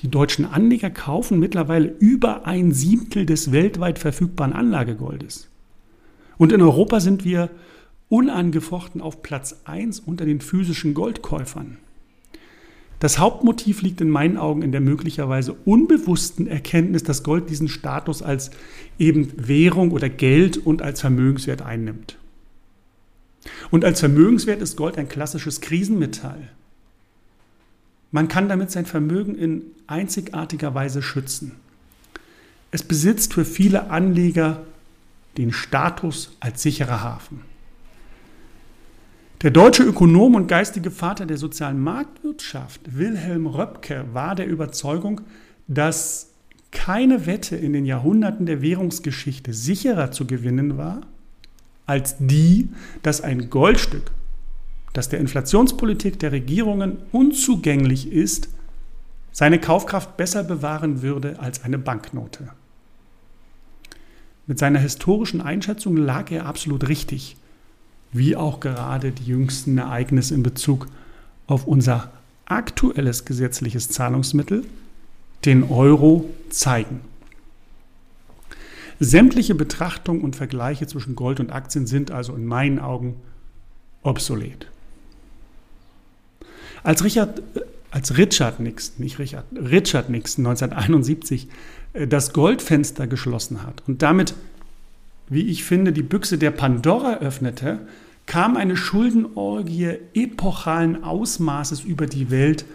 Die 0.01 0.09
deutschen 0.09 0.45
Anleger 0.45 0.91
kaufen 0.91 1.39
mittlerweile 1.39 1.95
über 2.01 2.47
ein 2.47 2.73
Siebtel 2.73 3.27
des 3.27 3.53
weltweit 3.53 4.01
verfügbaren 4.01 4.53
Anlagegoldes. 4.53 5.49
Und 6.37 6.51
in 6.53 6.63
Europa 6.63 6.99
sind 6.99 7.25
wir 7.25 7.51
unangefochten 8.09 9.01
auf 9.01 9.23
Platz 9.23 9.61
1 9.67 10.01
unter 10.01 10.25
den 10.25 10.41
physischen 10.41 10.95
Goldkäufern. 10.95 11.77
Das 13.00 13.19
Hauptmotiv 13.19 13.80
liegt 13.80 14.02
in 14.02 14.11
meinen 14.11 14.37
Augen 14.37 14.61
in 14.61 14.73
der 14.73 14.83
möglicherweise 14.83 15.54
unbewussten 15.64 16.47
Erkenntnis, 16.47 17.02
dass 17.02 17.23
Gold 17.23 17.49
diesen 17.49 17.69
Status 17.69 18.23
als 18.23 18.50
eben 18.99 19.33
Währung 19.37 19.90
oder 19.90 20.11
Geld 20.11 20.59
und 20.59 20.83
als 20.83 21.00
Vermögenswert 21.00 21.62
einnimmt. 21.62 22.19
Und 23.71 23.87
als 23.87 24.00
Vermögenswert 24.00 24.61
ist 24.61 24.76
Gold 24.76 24.99
ein 24.99 25.09
klassisches 25.09 25.62
Krisenmetall. 25.62 26.50
Man 28.11 28.28
kann 28.28 28.50
damit 28.50 28.71
sein 28.71 28.85
Vermögen 28.85 29.35
in 29.35 29.62
einzigartiger 29.87 30.75
Weise 30.75 31.00
schützen. 31.00 31.52
Es 32.71 32.83
besitzt 32.83 33.33
für 33.33 33.47
viele 33.47 33.88
Anleger 33.90 34.66
den 35.38 35.52
Status 35.52 36.37
als 36.40 36.62
sicherer 36.62 37.02
Hafen. 37.02 37.50
Der 39.42 39.50
deutsche 39.50 39.85
Ökonom 39.85 40.35
und 40.35 40.49
geistige 40.49 40.90
Vater 40.90 41.25
der 41.25 41.38
sozialen 41.38 41.80
Marktwirtschaft, 41.80 42.80
Wilhelm 42.97 43.47
Röpke, 43.47 44.04
war 44.12 44.35
der 44.35 44.47
Überzeugung, 44.47 45.23
dass 45.66 46.35
keine 46.70 47.26
Wette 47.26 47.56
in 47.56 47.73
den 47.73 47.87
Jahrhunderten 47.87 48.44
der 48.44 48.61
Währungsgeschichte 48.61 49.54
sicherer 49.54 50.11
zu 50.11 50.26
gewinnen 50.26 50.76
war, 50.76 51.00
als 51.87 52.16
die, 52.18 52.68
dass 53.02 53.23
ein 53.23 53.50
Goldstück 53.50 54.12
das 54.92 55.09
der 55.09 55.20
Inflationspolitik 55.20 56.18
der 56.18 56.32
Regierungen 56.32 56.99
unzugänglich 57.12 58.11
ist, 58.11 58.49
seine 59.32 59.61
Kaufkraft 59.61 60.16
besser 60.16 60.42
bewahren 60.42 61.02
würde 61.02 61.38
als 61.38 61.62
eine 61.62 61.78
Banknote. 61.78 62.50
Mit 64.47 64.59
seiner 64.59 64.80
historischen 64.80 65.40
Einschätzung 65.40 65.97
lag 65.97 66.30
er 66.32 66.47
absolut 66.47 66.88
richtig, 66.88 67.37
wie 68.12 68.37
auch 68.37 68.61
gerade 68.61 69.12
die 69.12 69.25
jüngsten 69.25 69.79
Ereignisse 69.79 70.35
in 70.35 70.43
Bezug 70.43 70.88
auf 71.47 71.67
unser 71.67 72.11
aktuelles 72.45 73.25
gesetzliches 73.25 73.88
Zahlungsmittel, 73.88 74.64
den 75.45 75.64
Euro, 75.64 76.29
zeigen. 76.50 77.00
Sämtliche 78.99 79.55
Betrachtungen 79.55 80.21
und 80.21 80.37
Vergleiche 80.37 80.87
zwischen 80.87 81.14
Gold 81.17 81.40
und 81.40 81.52
Aktien 81.52 81.87
sind 81.87 82.11
also 82.11 82.35
in 82.35 82.45
meinen 82.45 82.79
Augen 82.79 83.17
obsolet. 84.02 84.67
Als 86.83 87.05
Richard, 87.05 87.43
als 87.90 88.17
Richard 88.17 88.61
Nixon, 88.61 89.02
nicht 89.02 89.19
Richard, 89.19 89.45
Richard 89.52 90.11
Nixon 90.11 90.47
1971 90.47 91.49
äh, 91.93 92.07
das 92.07 92.33
Goldfenster 92.33 93.07
geschlossen 93.07 93.62
hat 93.62 93.83
und 93.87 94.02
damit, 94.02 94.35
wie 95.31 95.47
ich 95.47 95.65
finde, 95.65 95.93
die 95.93 96.03
Büchse 96.03 96.37
der 96.37 96.51
Pandora 96.51 97.19
öffnete, 97.19 97.87
kam 98.27 98.57
eine 98.57 98.77
Schuldenorgie 98.77 99.97
epochalen 100.13 101.03
Ausmaßes 101.03 101.85
über 101.85 102.07
die 102.07 102.31
Welt 102.31 102.67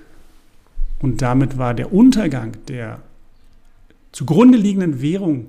und 0.99 1.21
damit 1.21 1.57
war 1.57 1.73
der 1.73 1.93
Untergang 1.93 2.53
der 2.67 3.01
zugrunde 4.11 4.57
liegenden 4.57 5.01
Währung 5.01 5.47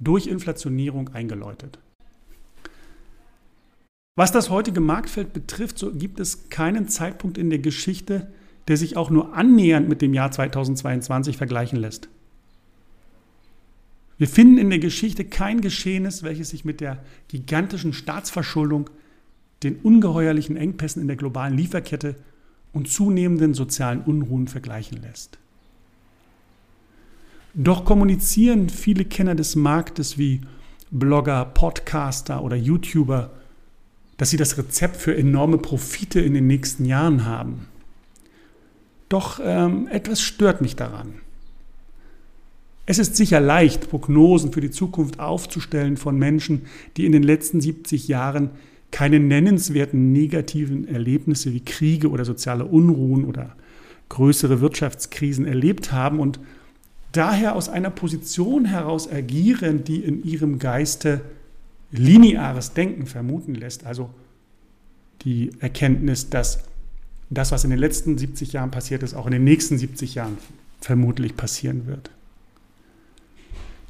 durch 0.00 0.26
Inflationierung 0.26 1.10
eingeläutet. 1.14 1.78
Was 4.16 4.32
das 4.32 4.50
heutige 4.50 4.80
Marktfeld 4.80 5.32
betrifft, 5.32 5.78
so 5.78 5.92
gibt 5.92 6.18
es 6.18 6.50
keinen 6.50 6.88
Zeitpunkt 6.88 7.38
in 7.38 7.50
der 7.50 7.60
Geschichte, 7.60 8.32
der 8.66 8.76
sich 8.76 8.96
auch 8.96 9.10
nur 9.10 9.34
annähernd 9.34 9.88
mit 9.88 10.02
dem 10.02 10.12
Jahr 10.12 10.32
2022 10.32 11.36
vergleichen 11.36 11.78
lässt. 11.78 12.08
Wir 14.18 14.26
finden 14.26 14.58
in 14.58 14.68
der 14.68 14.80
Geschichte 14.80 15.24
kein 15.24 15.60
Geschehnis, 15.60 16.24
welches 16.24 16.50
sich 16.50 16.64
mit 16.64 16.80
der 16.80 17.02
gigantischen 17.28 17.92
Staatsverschuldung, 17.92 18.90
den 19.62 19.76
ungeheuerlichen 19.76 20.56
Engpässen 20.56 21.00
in 21.00 21.08
der 21.08 21.16
globalen 21.16 21.56
Lieferkette 21.56 22.16
und 22.72 22.88
zunehmenden 22.88 23.54
sozialen 23.54 24.02
Unruhen 24.02 24.48
vergleichen 24.48 25.00
lässt. 25.02 25.38
Doch 27.54 27.84
kommunizieren 27.84 28.68
viele 28.68 29.04
Kenner 29.04 29.34
des 29.34 29.56
Marktes 29.56 30.18
wie 30.18 30.42
Blogger, 30.90 31.44
Podcaster 31.44 32.42
oder 32.42 32.56
YouTuber, 32.56 33.30
dass 34.16 34.30
sie 34.30 34.36
das 34.36 34.58
Rezept 34.58 34.96
für 34.96 35.16
enorme 35.16 35.58
Profite 35.58 36.20
in 36.20 36.34
den 36.34 36.46
nächsten 36.46 36.84
Jahren 36.84 37.24
haben. 37.24 37.66
Doch 39.08 39.40
ähm, 39.42 39.88
etwas 39.88 40.20
stört 40.20 40.60
mich 40.60 40.76
daran. 40.76 41.20
Es 42.90 42.98
ist 42.98 43.16
sicher 43.16 43.38
leicht, 43.38 43.90
Prognosen 43.90 44.50
für 44.50 44.62
die 44.62 44.70
Zukunft 44.70 45.20
aufzustellen 45.20 45.98
von 45.98 46.18
Menschen, 46.18 46.62
die 46.96 47.04
in 47.04 47.12
den 47.12 47.22
letzten 47.22 47.60
70 47.60 48.08
Jahren 48.08 48.48
keine 48.90 49.20
nennenswerten 49.20 50.10
negativen 50.10 50.88
Erlebnisse 50.88 51.52
wie 51.52 51.62
Kriege 51.62 52.08
oder 52.08 52.24
soziale 52.24 52.64
Unruhen 52.64 53.26
oder 53.26 53.54
größere 54.08 54.62
Wirtschaftskrisen 54.62 55.44
erlebt 55.44 55.92
haben 55.92 56.18
und 56.18 56.40
daher 57.12 57.56
aus 57.56 57.68
einer 57.68 57.90
Position 57.90 58.64
heraus 58.64 59.06
agieren, 59.12 59.84
die 59.84 60.02
in 60.02 60.24
ihrem 60.24 60.58
Geiste 60.58 61.20
lineares 61.92 62.72
Denken 62.72 63.04
vermuten 63.04 63.54
lässt, 63.54 63.84
also 63.84 64.08
die 65.26 65.50
Erkenntnis, 65.60 66.30
dass 66.30 66.64
das, 67.28 67.52
was 67.52 67.64
in 67.64 67.70
den 67.70 67.80
letzten 67.80 68.16
70 68.16 68.54
Jahren 68.54 68.70
passiert 68.70 69.02
ist, 69.02 69.12
auch 69.12 69.26
in 69.26 69.32
den 69.32 69.44
nächsten 69.44 69.76
70 69.76 70.14
Jahren 70.14 70.38
vermutlich 70.80 71.36
passieren 71.36 71.86
wird. 71.86 72.10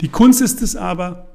Die 0.00 0.09
Kunst 0.09 0.40
ist 0.40 0.62
es 0.62 0.76
aber, 0.76 1.28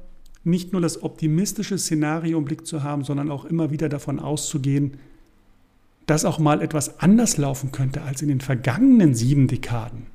nicht 0.44 0.72
nur 0.72 0.82
das 0.82 1.02
optimistische 1.02 1.78
Szenario 1.78 2.38
im 2.38 2.44
Blick 2.44 2.66
zu 2.66 2.82
haben, 2.82 3.02
sondern 3.04 3.30
auch 3.30 3.44
immer 3.44 3.70
wieder 3.70 3.88
davon 3.88 4.18
auszugehen, 4.18 4.98
dass 6.06 6.24
auch 6.24 6.38
mal 6.38 6.60
etwas 6.60 7.00
anders 7.00 7.38
laufen 7.38 7.72
könnte 7.72 8.02
als 8.02 8.20
in 8.20 8.28
den 8.28 8.40
vergangenen 8.40 9.14
sieben 9.14 9.48
Dekaden. 9.48 10.06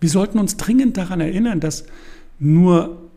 Wir 0.00 0.10
sollten 0.10 0.38
uns 0.38 0.56
dringend 0.56 0.96
daran 0.96 1.20
erinnern, 1.20 1.60
dass 1.60 1.86
nur 2.38 3.08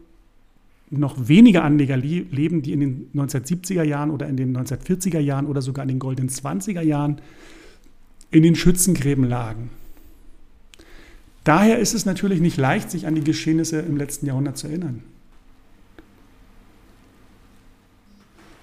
noch 0.90 1.28
wenige 1.28 1.62
Anleger 1.62 1.96
leben, 1.96 2.62
die 2.62 2.74
in 2.74 2.80
den 2.80 3.12
1970er 3.14 3.84
Jahren 3.84 4.12
oder 4.12 4.28
in 4.28 4.36
den 4.36 4.58
1940er 4.58 5.20
Jahren 5.20 5.46
oder 5.46 5.62
sogar 5.62 5.84
in 5.84 5.90
den 5.90 6.00
goldenen 6.00 6.30
20er 6.30 6.82
Jahren 6.82 7.22
in 8.30 8.44
den 8.44 8.56
Schützengräben 8.56 9.28
lagen. 9.28 9.70
Daher 11.44 11.80
ist 11.80 11.94
es 11.94 12.06
natürlich 12.06 12.40
nicht 12.40 12.58
leicht, 12.58 12.92
sich 12.92 13.08
an 13.08 13.16
die 13.16 13.24
Geschehnisse 13.24 13.80
im 13.80 13.98
letzten 13.98 14.28
Jahrhundert 14.28 14.58
zu 14.58 14.68
erinnern. 14.68 15.04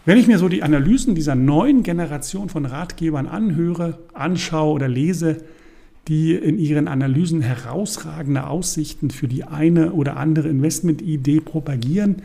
Wenn 0.05 0.17
ich 0.17 0.27
mir 0.27 0.39
so 0.39 0.49
die 0.49 0.63
Analysen 0.63 1.15
dieser 1.15 1.35
neuen 1.35 1.83
Generation 1.83 2.49
von 2.49 2.65
Ratgebern 2.65 3.27
anhöre, 3.27 3.99
anschaue 4.15 4.73
oder 4.73 4.89
lese, 4.89 5.45
die 6.07 6.35
in 6.35 6.59
ihren 6.59 6.89
Analysen 6.89 7.43
herausragende 7.43 8.47
Aussichten 8.47 9.11
für 9.11 9.29
die 9.29 9.45
eine 9.45 9.93
oder 9.93 10.17
andere 10.17 10.49
Investmentidee 10.49 11.41
propagieren, 11.41 12.23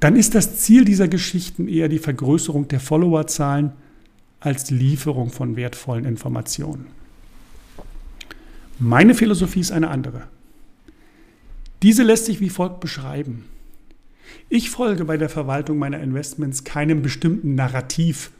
dann 0.00 0.16
ist 0.16 0.34
das 0.34 0.60
Ziel 0.60 0.84
dieser 0.84 1.08
Geschichten 1.08 1.68
eher 1.68 1.88
die 1.88 1.98
Vergrößerung 1.98 2.68
der 2.68 2.80
Followerzahlen 2.80 3.72
als 4.40 4.64
die 4.64 4.74
Lieferung 4.74 5.30
von 5.30 5.56
wertvollen 5.56 6.04
Informationen. 6.04 6.86
Meine 8.80 9.14
Philosophie 9.14 9.60
ist 9.60 9.72
eine 9.72 9.90
andere. 9.90 10.28
Diese 11.82 12.02
lässt 12.02 12.26
sich 12.26 12.40
wie 12.40 12.48
folgt 12.48 12.80
beschreiben. 12.80 13.44
Ich 14.48 14.70
folge 14.70 15.04
bei 15.04 15.16
der 15.16 15.28
Verwaltung 15.28 15.78
meiner 15.78 16.00
Investments 16.00 16.64
keinem 16.64 17.02
bestimmten 17.02 17.54
Narrativ. 17.54 18.30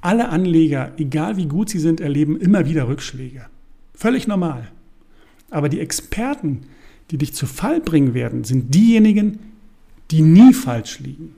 Alle 0.00 0.30
Anleger, 0.30 0.92
egal 0.96 1.36
wie 1.36 1.46
gut 1.46 1.70
sie 1.70 1.78
sind, 1.78 2.00
erleben 2.00 2.40
immer 2.40 2.66
wieder 2.66 2.88
Rückschläge. 2.88 3.46
Völlig 3.94 4.26
normal. 4.26 4.70
Aber 5.50 5.68
die 5.68 5.80
Experten, 5.80 6.62
die 7.10 7.18
dich 7.18 7.34
zu 7.34 7.46
Fall 7.46 7.80
bringen 7.80 8.14
werden, 8.14 8.44
sind 8.44 8.74
diejenigen, 8.74 9.38
die 10.10 10.22
nie 10.22 10.54
falsch 10.54 11.00
liegen. 11.00 11.36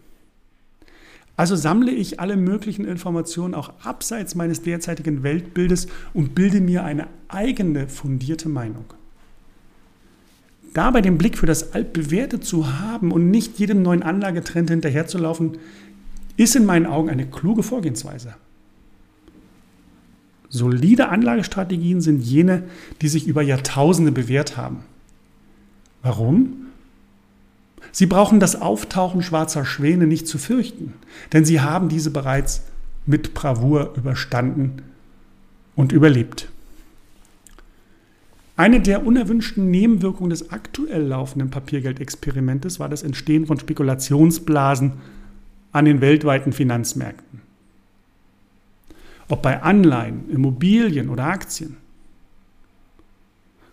Also 1.36 1.56
sammle 1.56 1.90
ich 1.90 2.20
alle 2.20 2.36
möglichen 2.36 2.84
Informationen 2.84 3.54
auch 3.54 3.72
abseits 3.82 4.34
meines 4.34 4.62
derzeitigen 4.62 5.22
Weltbildes 5.22 5.88
und 6.12 6.34
bilde 6.34 6.60
mir 6.60 6.84
eine 6.84 7.06
eigene 7.28 7.88
fundierte 7.88 8.48
Meinung. 8.48 8.84
Dabei 10.74 11.00
den 11.00 11.18
Blick 11.18 11.36
für 11.36 11.46
das 11.46 11.74
Altbewährte 11.74 12.40
zu 12.40 12.78
haben 12.78 13.12
und 13.12 13.30
nicht 13.30 13.58
jedem 13.58 13.82
neuen 13.82 14.02
Anlagetrend 14.02 14.70
hinterherzulaufen, 14.70 15.58
ist 16.36 16.56
in 16.56 16.64
meinen 16.64 16.86
Augen 16.86 17.10
eine 17.10 17.26
kluge 17.26 17.62
Vorgehensweise. 17.62 18.34
Solide 20.48 21.08
Anlagestrategien 21.08 22.00
sind 22.00 22.20
jene, 22.22 22.64
die 23.00 23.08
sich 23.08 23.26
über 23.26 23.42
Jahrtausende 23.42 24.12
bewährt 24.12 24.56
haben. 24.56 24.80
Warum? 26.02 26.61
Sie 27.92 28.06
brauchen 28.06 28.40
das 28.40 28.60
Auftauchen 28.60 29.22
schwarzer 29.22 29.66
Schwäne 29.66 30.06
nicht 30.06 30.26
zu 30.26 30.38
fürchten, 30.38 30.94
denn 31.32 31.44
sie 31.44 31.60
haben 31.60 31.90
diese 31.90 32.10
bereits 32.10 32.62
mit 33.04 33.34
Bravour 33.34 33.94
überstanden 33.96 34.82
und 35.76 35.92
überlebt. 35.92 36.48
Eine 38.56 38.80
der 38.80 39.04
unerwünschten 39.04 39.70
Nebenwirkungen 39.70 40.30
des 40.30 40.50
aktuell 40.50 41.02
laufenden 41.02 41.50
Papiergeldexperimentes 41.50 42.80
war 42.80 42.88
das 42.88 43.02
Entstehen 43.02 43.46
von 43.46 43.58
Spekulationsblasen 43.58 44.92
an 45.72 45.84
den 45.84 46.00
weltweiten 46.00 46.52
Finanzmärkten. 46.52 47.40
Ob 49.28 49.42
bei 49.42 49.62
Anleihen, 49.62 50.30
Immobilien 50.30 51.08
oder 51.08 51.24
Aktien. 51.24 51.76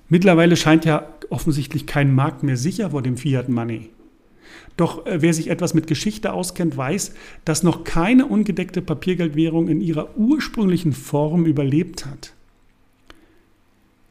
Mittlerweile 0.07 0.55
scheint 0.55 0.85
ja 0.85 1.07
offensichtlich 1.29 1.85
kein 1.85 2.15
Markt 2.15 2.43
mehr 2.43 2.57
sicher 2.57 2.91
vor 2.91 3.01
dem 3.01 3.17
Fiat 3.17 3.49
Money. 3.49 3.89
Doch 4.79 5.05
äh, 5.05 5.21
wer 5.21 5.33
sich 5.33 5.49
etwas 5.49 5.73
mit 5.73 5.87
Geschichte 5.87 6.31
auskennt, 6.31 6.77
weiß, 6.77 7.13
dass 7.43 7.63
noch 7.63 7.83
keine 7.83 8.25
ungedeckte 8.25 8.81
Papiergeldwährung 8.81 9.67
in 9.67 9.81
ihrer 9.81 10.17
ursprünglichen 10.17 10.93
Form 10.93 11.45
überlebt 11.45 12.05
hat. 12.05 12.33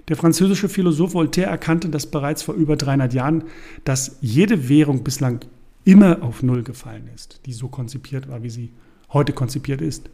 Der 0.09 0.17
französische 0.17 0.69
Philosoph 0.69 1.15
Voltaire 1.15 1.49
erkannte 1.49 1.89
das 1.89 2.05
bereits 2.07 2.43
vor 2.43 2.55
über 2.55 2.77
300 2.77 3.15
Jahren, 3.15 3.45
dass 3.85 4.19
jede 4.21 4.69
Währung 4.69 5.05
bislang 5.05 5.41
immer 5.85 6.23
auf 6.23 6.43
Null 6.43 6.63
gefallen 6.63 7.09
ist, 7.15 7.41
die 7.47 7.55
so 7.55 7.69
konzipiert 7.69 8.29
war, 8.29 8.43
wie 8.43 8.51
sie 8.51 8.71
heute 9.11 9.33
konzipiert 9.33 9.81
ist. 9.81 10.11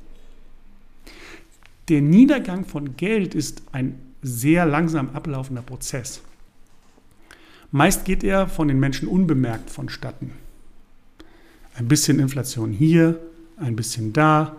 Der 1.89 2.01
Niedergang 2.01 2.65
von 2.65 2.97
Geld 2.97 3.35
ist 3.35 3.63
ein 3.73 3.99
sehr 4.23 4.67
langsam 4.67 5.11
ablaufender 5.11 5.63
Prozess. 5.63 6.23
Meist 7.73 8.05
geht 8.05 8.23
er 8.23 8.47
von 8.47 8.69
den 8.69 8.79
Menschen 8.79 9.09
unbemerkt 9.09 9.69
vonstatten. 9.69 10.44
Ein 11.75 11.89
bisschen 11.89 12.21
Inflation 12.21 12.73
hier, 12.73 13.21
ein 13.57 13.77
bisschen 13.77 14.13
da. 14.13 14.57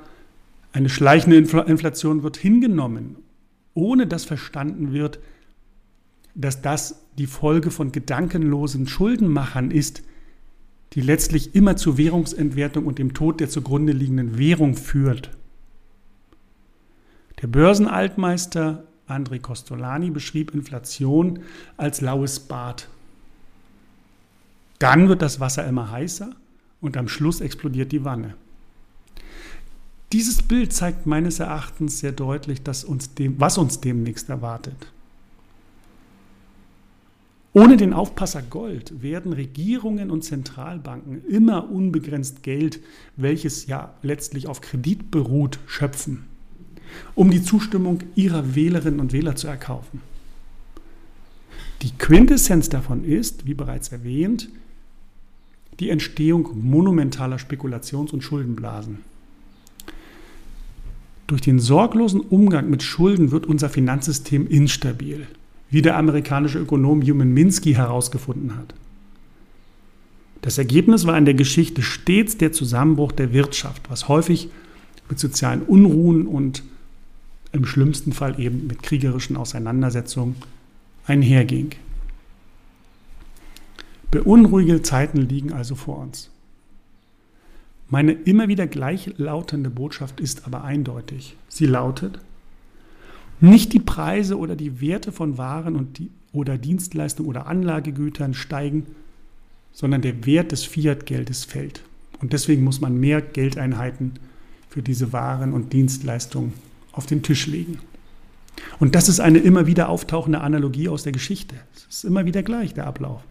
Eine 0.74 0.90
schleichende 0.90 1.38
Inflation 1.38 2.24
wird 2.24 2.36
hingenommen, 2.38 3.16
ohne 3.74 4.06
dass 4.06 4.26
verstanden 4.26 4.92
wird, 4.92 5.20
dass 6.34 6.62
das 6.62 7.02
die 7.18 7.28
Folge 7.28 7.72
von 7.72 7.94
gedankenlosen 7.94 8.88
Schuldenmachern 8.88 9.72
ist, 9.72 10.04
die 10.94 11.02
letztlich 11.02 11.56
immer 11.56 11.78
zur 11.78 11.98
Währungsentwertung 11.98 12.86
und 12.86 13.00
dem 13.00 13.14
Tod 13.14 13.40
der 13.40 13.50
zugrunde 13.50 13.94
liegenden 13.94 14.38
Währung 14.38 14.76
führt. 14.76 15.30
Der 17.42 17.48
Börsenaltmeister 17.48 18.84
André 19.08 19.40
Costolani 19.40 20.10
beschrieb 20.10 20.54
Inflation 20.54 21.40
als 21.78 22.02
laues 22.02 22.40
Bad. 22.42 22.90
Dann 24.80 25.08
wird 25.08 25.22
das 25.22 25.40
Wasser 25.40 25.66
immer 25.66 25.92
heißer 25.92 26.36
und 26.82 26.98
am 26.98 27.08
Schluss 27.08 27.42
explodiert 27.42 27.92
die 27.92 28.04
Wanne. 28.04 28.36
Dieses 30.12 30.42
Bild 30.42 30.72
zeigt 30.72 31.06
meines 31.06 31.40
Erachtens 31.40 32.00
sehr 32.00 32.12
deutlich, 32.12 32.62
uns 32.88 33.14
dem, 33.16 33.40
was 33.40 33.58
uns 33.58 33.82
demnächst 33.82 34.30
erwartet. 34.30 34.92
Ohne 37.54 37.78
den 37.78 37.94
Aufpasser 37.94 38.42
Gold 38.42 39.02
werden 39.02 39.32
Regierungen 39.32 40.12
und 40.12 40.24
Zentralbanken 40.24 41.26
immer 41.26 41.72
unbegrenzt 41.72 42.44
Geld, 42.44 42.82
welches 43.16 43.68
ja 43.68 43.94
letztlich 44.02 44.48
auf 44.48 44.60
Kredit 44.60 45.10
beruht, 45.10 45.60
schöpfen, 45.66 46.26
um 47.16 47.32
die 47.32 47.42
Zustimmung 47.42 48.00
ihrer 48.14 48.56
Wählerinnen 48.56 49.00
und 49.00 49.14
Wähler 49.14 49.38
zu 49.38 49.48
erkaufen. 49.48 50.02
Die 51.82 51.92
Quintessenz 51.92 52.68
davon 52.68 53.06
ist, 53.06 53.46
wie 53.46 53.54
bereits 53.54 53.90
erwähnt, 53.90 54.50
die 55.80 55.90
Entstehung 55.90 56.50
monumentaler 56.62 57.38
Spekulations- 57.38 58.12
und 58.12 58.24
Schuldenblasen. 58.24 59.00
Durch 61.28 61.42
den 61.42 61.60
sorglosen 61.60 62.22
Umgang 62.22 62.70
mit 62.70 62.84
Schulden 62.84 63.32
wird 63.32 63.48
unser 63.48 63.70
Finanzsystem 63.70 64.48
instabil, 64.48 65.28
wie 65.70 65.82
der 65.82 65.98
amerikanische 65.98 66.60
Ökonom 66.60 67.02
Human 67.02 67.34
Minsky 67.34 67.74
herausgefunden 67.74 68.56
hat. 68.56 68.74
Das 70.42 70.60
Ergebnis 70.60 71.08
war 71.08 71.18
in 71.18 71.26
der 71.26 71.34
Geschichte 71.34 71.82
stets 71.82 72.38
der 72.38 72.52
Zusammenbruch 72.52 73.12
der 73.12 73.34
Wirtschaft, 73.34 73.90
was 73.90 74.08
häufig 74.08 74.50
mit 75.10 75.20
sozialen 75.20 75.64
Unruhen 75.64 76.28
und 76.28 76.64
im 77.52 77.66
schlimmsten 77.66 78.12
Fall 78.12 78.40
eben 78.40 78.68
mit 78.68 78.84
kriegerischen 78.84 79.38
Auseinandersetzungen 79.38 80.36
einherging. 81.08 81.72
Beunruhigende 84.16 84.82
Zeiten 84.82 85.18
liegen 85.18 85.54
also 85.54 85.76
vor 85.76 86.00
uns. 86.00 86.32
Meine 87.90 88.14
immer 88.14 88.48
wieder 88.48 88.66
gleichlautende 88.66 89.70
Botschaft 89.70 90.20
ist 90.20 90.48
aber 90.48 90.64
eindeutig. 90.64 91.38
Sie 91.50 91.66
lautet, 91.66 92.20
nicht 93.40 93.74
die 93.74 93.80
Preise 93.80 94.38
oder 94.38 94.56
die 94.56 94.82
Werte 94.82 95.12
von 95.12 95.38
Waren 95.38 95.76
und 95.76 96.00
die, 96.00 96.10
oder 96.32 96.58
Dienstleistungen 96.58 97.30
oder 97.30 97.48
Anlagegütern 97.48 98.34
steigen, 98.34 98.88
sondern 99.72 100.02
der 100.02 100.26
Wert 100.26 100.52
des 100.52 100.64
Fiat-Geldes 100.64 101.46
fällt. 101.46 101.82
Und 102.22 102.34
deswegen 102.34 102.64
muss 102.64 102.82
man 102.82 102.98
mehr 102.98 103.22
Geldeinheiten 103.22 104.14
für 104.70 104.82
diese 104.82 105.14
Waren 105.14 105.54
und 105.54 105.74
Dienstleistungen 105.74 106.54
auf 106.92 107.06
den 107.06 107.24
Tisch 107.24 107.46
legen. 107.46 107.80
Und 108.80 108.96
das 108.96 109.10
ist 109.10 109.20
eine 109.20 109.40
immer 109.40 109.68
wieder 109.68 109.90
auftauchende 109.90 110.42
Analogie 110.42 110.90
aus 110.90 111.04
der 111.04 111.12
Geschichte. 111.12 111.56
Es 111.76 111.98
ist 111.98 112.04
immer 112.06 112.26
wieder 112.26 112.42
gleich, 112.42 112.74
der 112.74 112.88
Ablauf. 112.88 113.22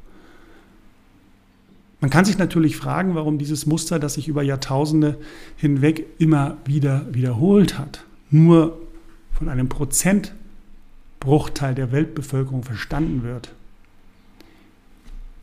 Man 2.05 2.11
kann 2.11 2.27
sich 2.27 2.37
natürlich 2.37 2.77
fragen, 2.77 3.15
warum 3.15 3.39
dieses 3.39 3.65
Muster, 3.65 3.99
das 3.99 4.13
sich 4.13 4.29
über 4.29 4.43
Jahrtausende 4.43 5.17
hinweg 5.57 6.05
immer 6.19 6.59
wieder 6.67 7.07
wiederholt 7.11 7.79
hat, 7.79 8.05
nur 8.29 8.79
von 9.33 9.49
einem 9.49 9.71
Prozentbruchteil 9.71 11.75
der 11.75 11.93
Weltbevölkerung 11.93 12.63
verstanden 12.63 13.23
wird. 13.23 13.55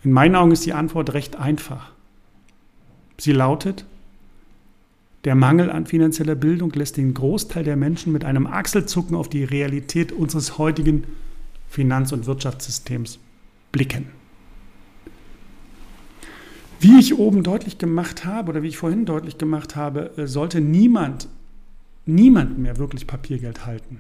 In 0.04 0.12
meinen 0.12 0.36
Augen 0.36 0.52
ist 0.52 0.64
die 0.64 0.74
Antwort 0.74 1.16
recht 1.16 1.36
einfach. 1.36 1.94
Sie 3.18 3.32
lautet, 3.32 3.86
der 5.24 5.34
Mangel 5.34 5.72
an 5.72 5.88
finanzieller 5.88 6.36
Bildung 6.36 6.72
lässt 6.74 6.96
den 6.96 7.16
Großteil 7.16 7.64
der 7.64 7.76
Menschen 7.76 8.14
mit 8.14 8.24
einem 8.24 8.46
Achselzucken 8.46 9.16
auf 9.16 9.30
die 9.30 9.46
Realität 9.46 10.12
unseres 10.12 10.60
heutigen 10.60 11.06
Finanz- 11.68 12.12
und 12.12 12.28
Wirtschaftssystems 12.28 13.18
blicken. 13.72 14.21
Wie 16.82 16.98
ich 16.98 17.20
oben 17.20 17.44
deutlich 17.44 17.78
gemacht 17.78 18.26
habe 18.26 18.50
oder 18.50 18.64
wie 18.64 18.68
ich 18.68 18.78
vorhin 18.78 19.06
deutlich 19.06 19.38
gemacht 19.38 19.76
habe, 19.76 20.18
äh, 20.18 20.26
sollte 20.26 20.62
niemand, 20.62 21.28
niemand 22.08 22.58
mehr 22.58 22.78
wirklich 22.78 23.06
Papiergeld 23.06 23.68
halten. 23.68 24.00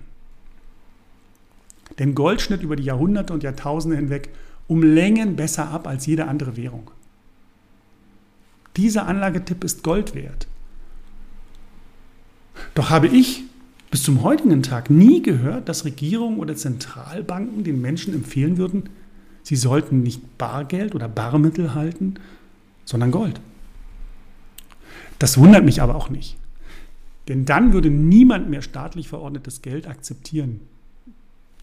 Denn 2.00 2.15
Gold 2.15 2.41
schnitt 2.41 2.63
über 2.63 2.76
die 2.76 2.84
Jahrhunderte 2.84 3.34
und 3.34 3.44
Jahrtausende 3.44 3.98
hinweg 3.98 4.30
um 4.67 4.82
Längen 4.82 5.36
besser 5.36 5.70
ab 5.70 5.86
als 5.86 6.08
jede 6.08 6.28
andere 6.28 6.58
Währung. 6.58 6.89
Dieser 8.78 9.06
Anlagetipp 9.06 9.63
ist 9.63 9.84
Gold 9.84 10.15
wert. 10.15 10.48
Doch 12.74 12.89
habe 12.89 13.08
ich 13.08 13.44
bis 13.91 14.02
zum 14.02 14.24
heutigen 14.24 14.63
Tag 14.63 14.89
nie 14.89 15.22
gehört, 15.22 15.70
dass 15.70 15.86
Regierungen 15.86 16.39
oder 16.39 16.56
Zentralbanken 16.56 17.63
den 17.63 17.80
Menschen 17.80 18.15
empfehlen 18.15 18.58
würden, 18.58 18.89
sie 19.44 19.56
sollten 19.56 20.02
nicht 20.02 20.39
Bargeld 20.39 20.96
oder 20.96 21.08
Barmittel 21.08 21.76
halten, 21.76 22.15
sondern 22.86 23.12
Gold. 23.12 23.39
Das 25.20 25.38
wundert 25.38 25.63
mich 25.63 25.82
aber 25.82 25.96
auch 25.96 26.10
nicht. 26.10 26.38
Denn 27.28 27.46
dann 27.46 27.74
würde 27.74 27.89
niemand 27.89 28.50
mehr 28.50 28.62
staatlich 28.62 29.08
verordnetes 29.08 29.62
Geld 29.62 29.88
akzeptieren. 29.88 30.62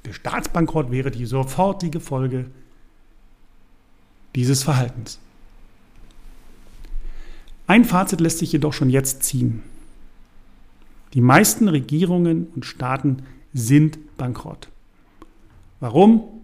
Der 0.04 0.12
Staatsbankrott 0.12 0.90
wäre 0.90 1.11
die 1.11 1.26
sofortige 1.26 2.00
Folge 2.00 2.46
dieses 4.35 4.62
Verhaltens. 4.62 5.18
Ein 7.66 7.85
Fazit 7.85 8.20
lässt 8.20 8.38
sich 8.38 8.52
jedoch 8.52 8.72
schon 8.72 8.88
jetzt 8.88 9.24
ziehen. 9.24 9.62
Die 11.14 11.20
meisten 11.20 11.68
Regierungen 11.68 12.46
und 12.54 12.64
Staaten 12.64 13.24
sind 13.52 13.98
bankrott. 14.16 14.68
Warum? 15.81 16.38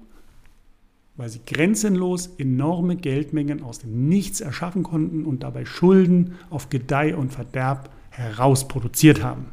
Weil 1.16 1.28
sie 1.28 1.40
grenzenlos 1.46 2.30
enorme 2.38 2.96
Geldmengen 2.96 3.62
aus 3.62 3.78
dem 3.78 4.08
Nichts 4.08 4.40
erschaffen 4.40 4.82
konnten 4.82 5.24
und 5.24 5.42
dabei 5.42 5.64
Schulden 5.64 6.34
auf 6.50 6.70
Gedeih 6.70 7.16
und 7.16 7.32
Verderb 7.32 7.90
herausproduziert 8.10 9.22
haben. 9.22 9.46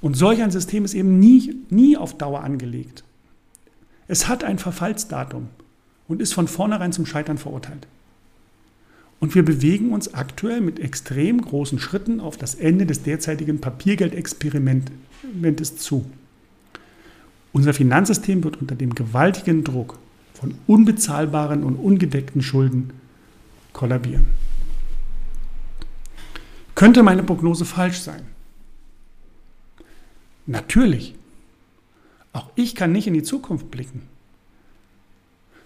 Und 0.00 0.16
solch 0.16 0.42
ein 0.42 0.50
System 0.50 0.84
ist 0.84 0.94
eben 0.94 1.18
nie, 1.18 1.54
nie 1.70 1.96
auf 1.96 2.16
Dauer 2.16 2.42
angelegt. 2.42 3.04
Es 4.06 4.28
hat 4.28 4.44
ein 4.44 4.58
Verfallsdatum 4.58 5.48
und 6.08 6.22
ist 6.22 6.34
von 6.34 6.48
vornherein 6.48 6.92
zum 6.92 7.06
Scheitern 7.06 7.38
verurteilt. 7.38 7.86
Und 9.20 9.34
wir 9.34 9.44
bewegen 9.44 9.92
uns 9.92 10.14
aktuell 10.14 10.60
mit 10.60 10.78
extrem 10.78 11.42
großen 11.42 11.80
Schritten 11.80 12.20
auf 12.20 12.36
das 12.36 12.54
Ende 12.54 12.86
des 12.86 13.02
derzeitigen 13.02 13.60
Papiergeldexperimentes 13.60 15.76
zu. 15.76 16.08
Unser 17.52 17.74
Finanzsystem 17.74 18.44
wird 18.44 18.60
unter 18.60 18.76
dem 18.76 18.94
gewaltigen 18.94 19.64
Druck 19.64 19.98
von 20.38 20.54
unbezahlbaren 20.68 21.64
und 21.64 21.74
ungedeckten 21.76 22.42
Schulden 22.42 22.92
kollabieren. 23.72 24.26
Könnte 26.76 27.02
meine 27.02 27.24
Prognose 27.24 27.64
falsch 27.64 27.98
sein? 27.98 28.22
Natürlich. 30.46 31.16
Auch 32.32 32.50
ich 32.54 32.76
kann 32.76 32.92
nicht 32.92 33.08
in 33.08 33.14
die 33.14 33.24
Zukunft 33.24 33.70
blicken. 33.70 34.02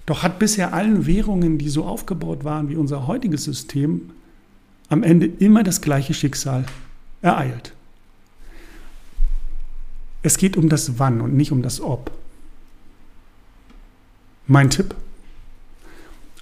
Doch 0.06 0.22
hat 0.22 0.38
bisher 0.38 0.72
allen 0.72 1.06
Währungen, 1.06 1.58
die 1.58 1.68
so 1.68 1.84
aufgebaut 1.84 2.44
waren 2.44 2.70
wie 2.70 2.76
unser 2.76 3.06
heutiges 3.06 3.44
System, 3.44 4.10
am 4.88 5.02
Ende 5.02 5.26
immer 5.26 5.62
das 5.62 5.82
gleiche 5.82 6.14
Schicksal 6.14 6.64
ereilt. 7.20 7.74
Es 10.22 10.38
geht 10.38 10.56
um 10.56 10.68
das 10.68 10.98
Wann 10.98 11.20
und 11.20 11.34
nicht 11.34 11.52
um 11.52 11.62
das 11.62 11.80
Ob. 11.80 12.10
Mein 14.46 14.70
Tipp? 14.70 14.94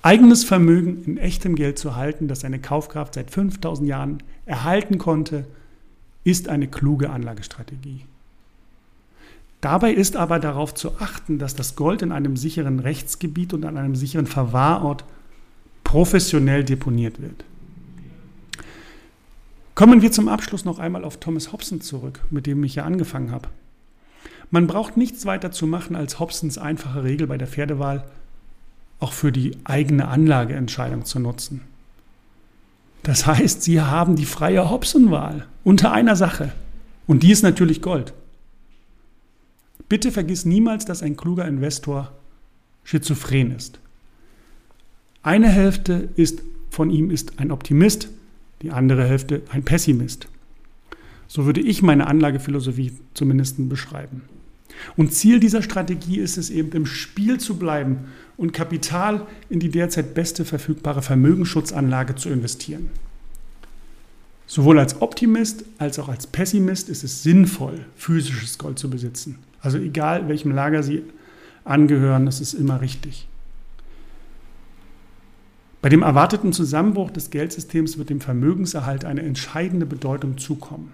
Eigenes 0.03 0.45
Vermögen 0.45 1.05
in 1.05 1.19
echtem 1.19 1.55
Geld 1.55 1.79
zu 1.79 1.97
halten, 1.97 2.27
das 2.27 2.41
seine 2.41 2.59
Kaufkraft 2.59 3.15
seit 3.15 3.31
5000 3.31 3.87
Jahren 3.87 4.23
erhalten 4.47 4.97
konnte, 4.97 5.47
ist 6.25 6.49
eine 6.49 6.69
kluge 6.69 7.11
Anlagestrategie. 7.11 8.05
Dabei 9.61 9.93
ist 9.93 10.17
aber 10.17 10.39
darauf 10.39 10.75
zu 10.75 10.99
achten, 11.01 11.39
dass 11.39 11.55
das 11.55 11.77
Gold 11.77 12.01
in 12.01 12.13
einem 12.13 12.39
sicheren 12.39 12.79
Rechtsgebiet 12.79 13.53
und 13.53 13.67
an 13.67 13.77
einem 13.77 13.95
sicheren 13.95 14.27
Verwahrort 14.27 15.05
professionell 15.85 16.65
deponiert 16.65 17.21
wird. 17.21 17.45
Kommen 19.75 20.01
wir 20.01 20.13
zum 20.13 20.29
Abschluss 20.29 20.65
noch 20.65 20.79
einmal 20.79 21.05
auf 21.05 21.19
Thomas 21.19 21.53
Hobson 21.53 21.83
zurück, 21.83 22.21
mit 22.31 22.47
dem 22.47 22.65
ich 22.65 22.77
ja 22.77 22.85
angefangen 22.85 23.33
habe. 23.33 23.49
Man 24.51 24.67
braucht 24.67 24.97
nichts 24.97 25.27
weiter 25.27 25.53
zu 25.53 25.67
machen, 25.67 25.95
als 25.95 26.19
Hobsons 26.19 26.59
einfache 26.59 27.05
Regel 27.05 27.27
bei 27.27 27.39
der 27.39 27.47
Pferdewahl 27.47 28.05
auch 28.99 29.13
für 29.13 29.33
die 29.33 29.57
eigene 29.65 30.09
Anlageentscheidung 30.09 31.05
zu 31.05 31.21
nutzen. 31.21 31.63
Das 33.03 33.27
heißt, 33.27 33.63
Sie 33.63 33.81
haben 33.81 34.17
die 34.17 34.27
freie 34.27 34.69
Hobson-Wahl 34.69 35.47
unter 35.65 35.93
einer 35.93 36.17
Sache. 36.17 36.53
Und 37.07 37.23
die 37.23 37.33
ist 37.33 37.43
natürlich 37.43 37.81
Gold. 37.81 38.13
Bitte 39.89 40.13
vergiss 40.13 40.45
niemals, 40.45 40.85
dass 40.85 41.03
ein 41.03 41.17
kluger 41.17 41.47
Investor 41.47 42.13
schizophren 42.85 43.53
ist. 43.53 43.81
Eine 45.23 45.49
Hälfte 45.49 46.09
ist, 46.17 46.43
von 46.71 46.91
ihm 46.91 47.11
ist 47.11 47.39
ein 47.39 47.51
Optimist, 47.51 48.09
die 48.63 48.71
andere 48.71 49.05
Hälfte 49.05 49.43
ein 49.51 49.65
Pessimist. 49.65 50.29
So 51.27 51.47
würde 51.47 51.61
ich 51.61 51.83
meine 51.83 52.07
Anlagephilosophie 52.07 52.93
zumindest 53.15 53.69
beschreiben. 53.69 54.23
Und 54.97 55.13
Ziel 55.13 55.41
dieser 55.41 55.63
Strategie 55.63 56.19
ist 56.19 56.37
es 56.37 56.51
eben, 56.51 56.73
im 56.73 56.87
Spiel 56.87 57.39
zu 57.39 57.57
bleiben 57.57 58.07
und 58.37 58.53
Kapital 58.53 59.27
in 59.49 59.61
die 59.61 59.71
derzeit 59.71 60.15
beste 60.15 60.45
verfügbare 60.45 61.03
Vermögensschutzanlage 61.03 62.15
zu 62.15 62.29
investieren. 62.29 62.91
Sowohl 64.47 64.79
als 64.79 65.01
Optimist 65.01 65.65
als 65.79 65.99
auch 65.99 66.09
als 66.09 66.27
Pessimist 66.27 66.89
ist 66.89 67.05
es 67.05 67.23
sinnvoll, 67.23 67.85
physisches 67.97 68.59
Gold 68.59 68.79
zu 68.79 68.91
besitzen. 68.91 69.39
Also 69.61 69.79
egal 69.79 70.29
welchem 70.29 70.51
Lager 70.53 70.83
Sie 70.83 71.03
angehören, 71.65 72.27
das 72.27 72.41
ist 72.41 72.55
immer 72.55 72.81
richtig. 72.81 73.29
Bei 75.83 75.89
dem 75.89 76.03
erwarteten 76.03 76.53
Zusammenbruch 76.53 77.11
des 77.11 77.31
Geldsystems 77.31 77.97
wird 77.97 78.11
dem 78.11 78.21
Vermögenserhalt 78.21 79.05
eine 79.05 79.23
entscheidende 79.23 79.87
Bedeutung 79.87 80.37
zukommen. 80.37 80.93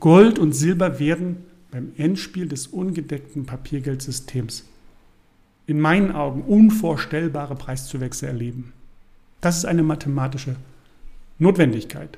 Gold 0.00 0.38
und 0.38 0.52
Silber 0.52 0.98
werden 0.98 1.36
beim 1.74 1.90
Endspiel 1.96 2.46
des 2.46 2.68
ungedeckten 2.68 3.46
Papiergeldsystems 3.46 4.64
in 5.66 5.80
meinen 5.80 6.12
Augen 6.12 6.42
unvorstellbare 6.42 7.56
Preiszuwächse 7.56 8.28
erleben. 8.28 8.72
Das 9.40 9.56
ist 9.56 9.64
eine 9.64 9.82
mathematische 9.82 10.54
Notwendigkeit. 11.40 12.16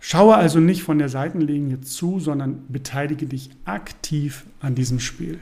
Schaue 0.00 0.34
also 0.34 0.58
nicht 0.58 0.82
von 0.82 0.98
der 0.98 1.08
Seitenlinie 1.10 1.80
zu, 1.82 2.18
sondern 2.18 2.64
beteilige 2.66 3.26
dich 3.26 3.50
aktiv 3.66 4.46
an 4.58 4.74
diesem 4.74 4.98
Spiel. 4.98 5.38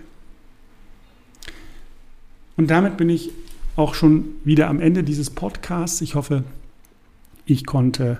Und 2.59 2.70
damit 2.70 2.99
bin 2.99 3.09
ich 3.09 3.31
auch 3.77 3.94
schon 3.94 4.35
wieder 4.44 4.68
am 4.68 4.81
Ende 4.81 5.03
dieses 5.03 5.31
Podcasts. 5.31 6.03
Ich 6.03 6.14
hoffe, 6.14 6.44
ich 7.46 7.64
konnte 7.64 8.18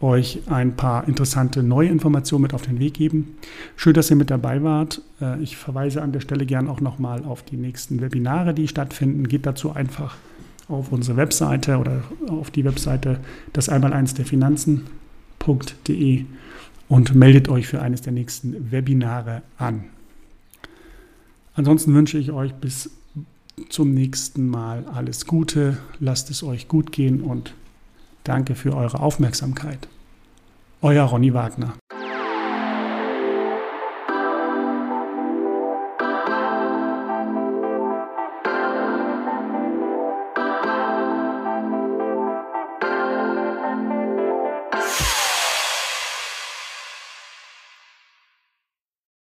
euch 0.00 0.42
ein 0.46 0.76
paar 0.76 1.08
interessante 1.08 1.62
neue 1.62 1.88
Informationen 1.88 2.42
mit 2.42 2.54
auf 2.54 2.62
den 2.62 2.78
Weg 2.78 2.94
geben. 2.94 3.38
Schön, 3.76 3.94
dass 3.94 4.10
ihr 4.10 4.16
mit 4.16 4.30
dabei 4.30 4.62
wart. 4.62 5.00
Äh, 5.20 5.42
ich 5.42 5.56
verweise 5.56 6.02
an 6.02 6.12
der 6.12 6.20
Stelle 6.20 6.44
gern 6.44 6.68
auch 6.68 6.80
nochmal 6.80 7.24
auf 7.24 7.42
die 7.42 7.56
nächsten 7.56 8.00
Webinare, 8.00 8.52
die 8.52 8.68
stattfinden. 8.68 9.28
Geht 9.28 9.46
dazu 9.46 9.72
einfach 9.72 10.16
auf 10.68 10.92
unsere 10.92 11.16
Webseite 11.16 11.78
oder 11.78 12.02
auf 12.28 12.50
die 12.50 12.64
Webseite 12.64 13.20
das 13.52 13.68
einmal 13.68 13.90
der 13.90 14.24
Finanzen.de 14.24 16.24
und 16.88 17.14
meldet 17.14 17.48
euch 17.48 17.66
für 17.66 17.80
eines 17.80 18.02
der 18.02 18.12
nächsten 18.12 18.70
Webinare 18.70 19.42
an. 19.58 19.84
Ansonsten 21.54 21.94
wünsche 21.94 22.18
ich 22.18 22.32
euch 22.32 22.52
bis 22.54 22.90
zum 23.70 23.94
nächsten 23.94 24.48
Mal 24.48 24.84
alles 24.92 25.26
Gute, 25.26 25.78
lasst 26.00 26.30
es 26.30 26.42
euch 26.42 26.68
gut 26.68 26.92
gehen 26.92 27.22
und 27.22 27.54
danke 28.28 28.54
für 28.54 28.74
eure 28.76 29.00
Aufmerksamkeit. 29.00 29.88
Euer 30.82 31.04
Ronny 31.04 31.32
Wagner. 31.32 31.74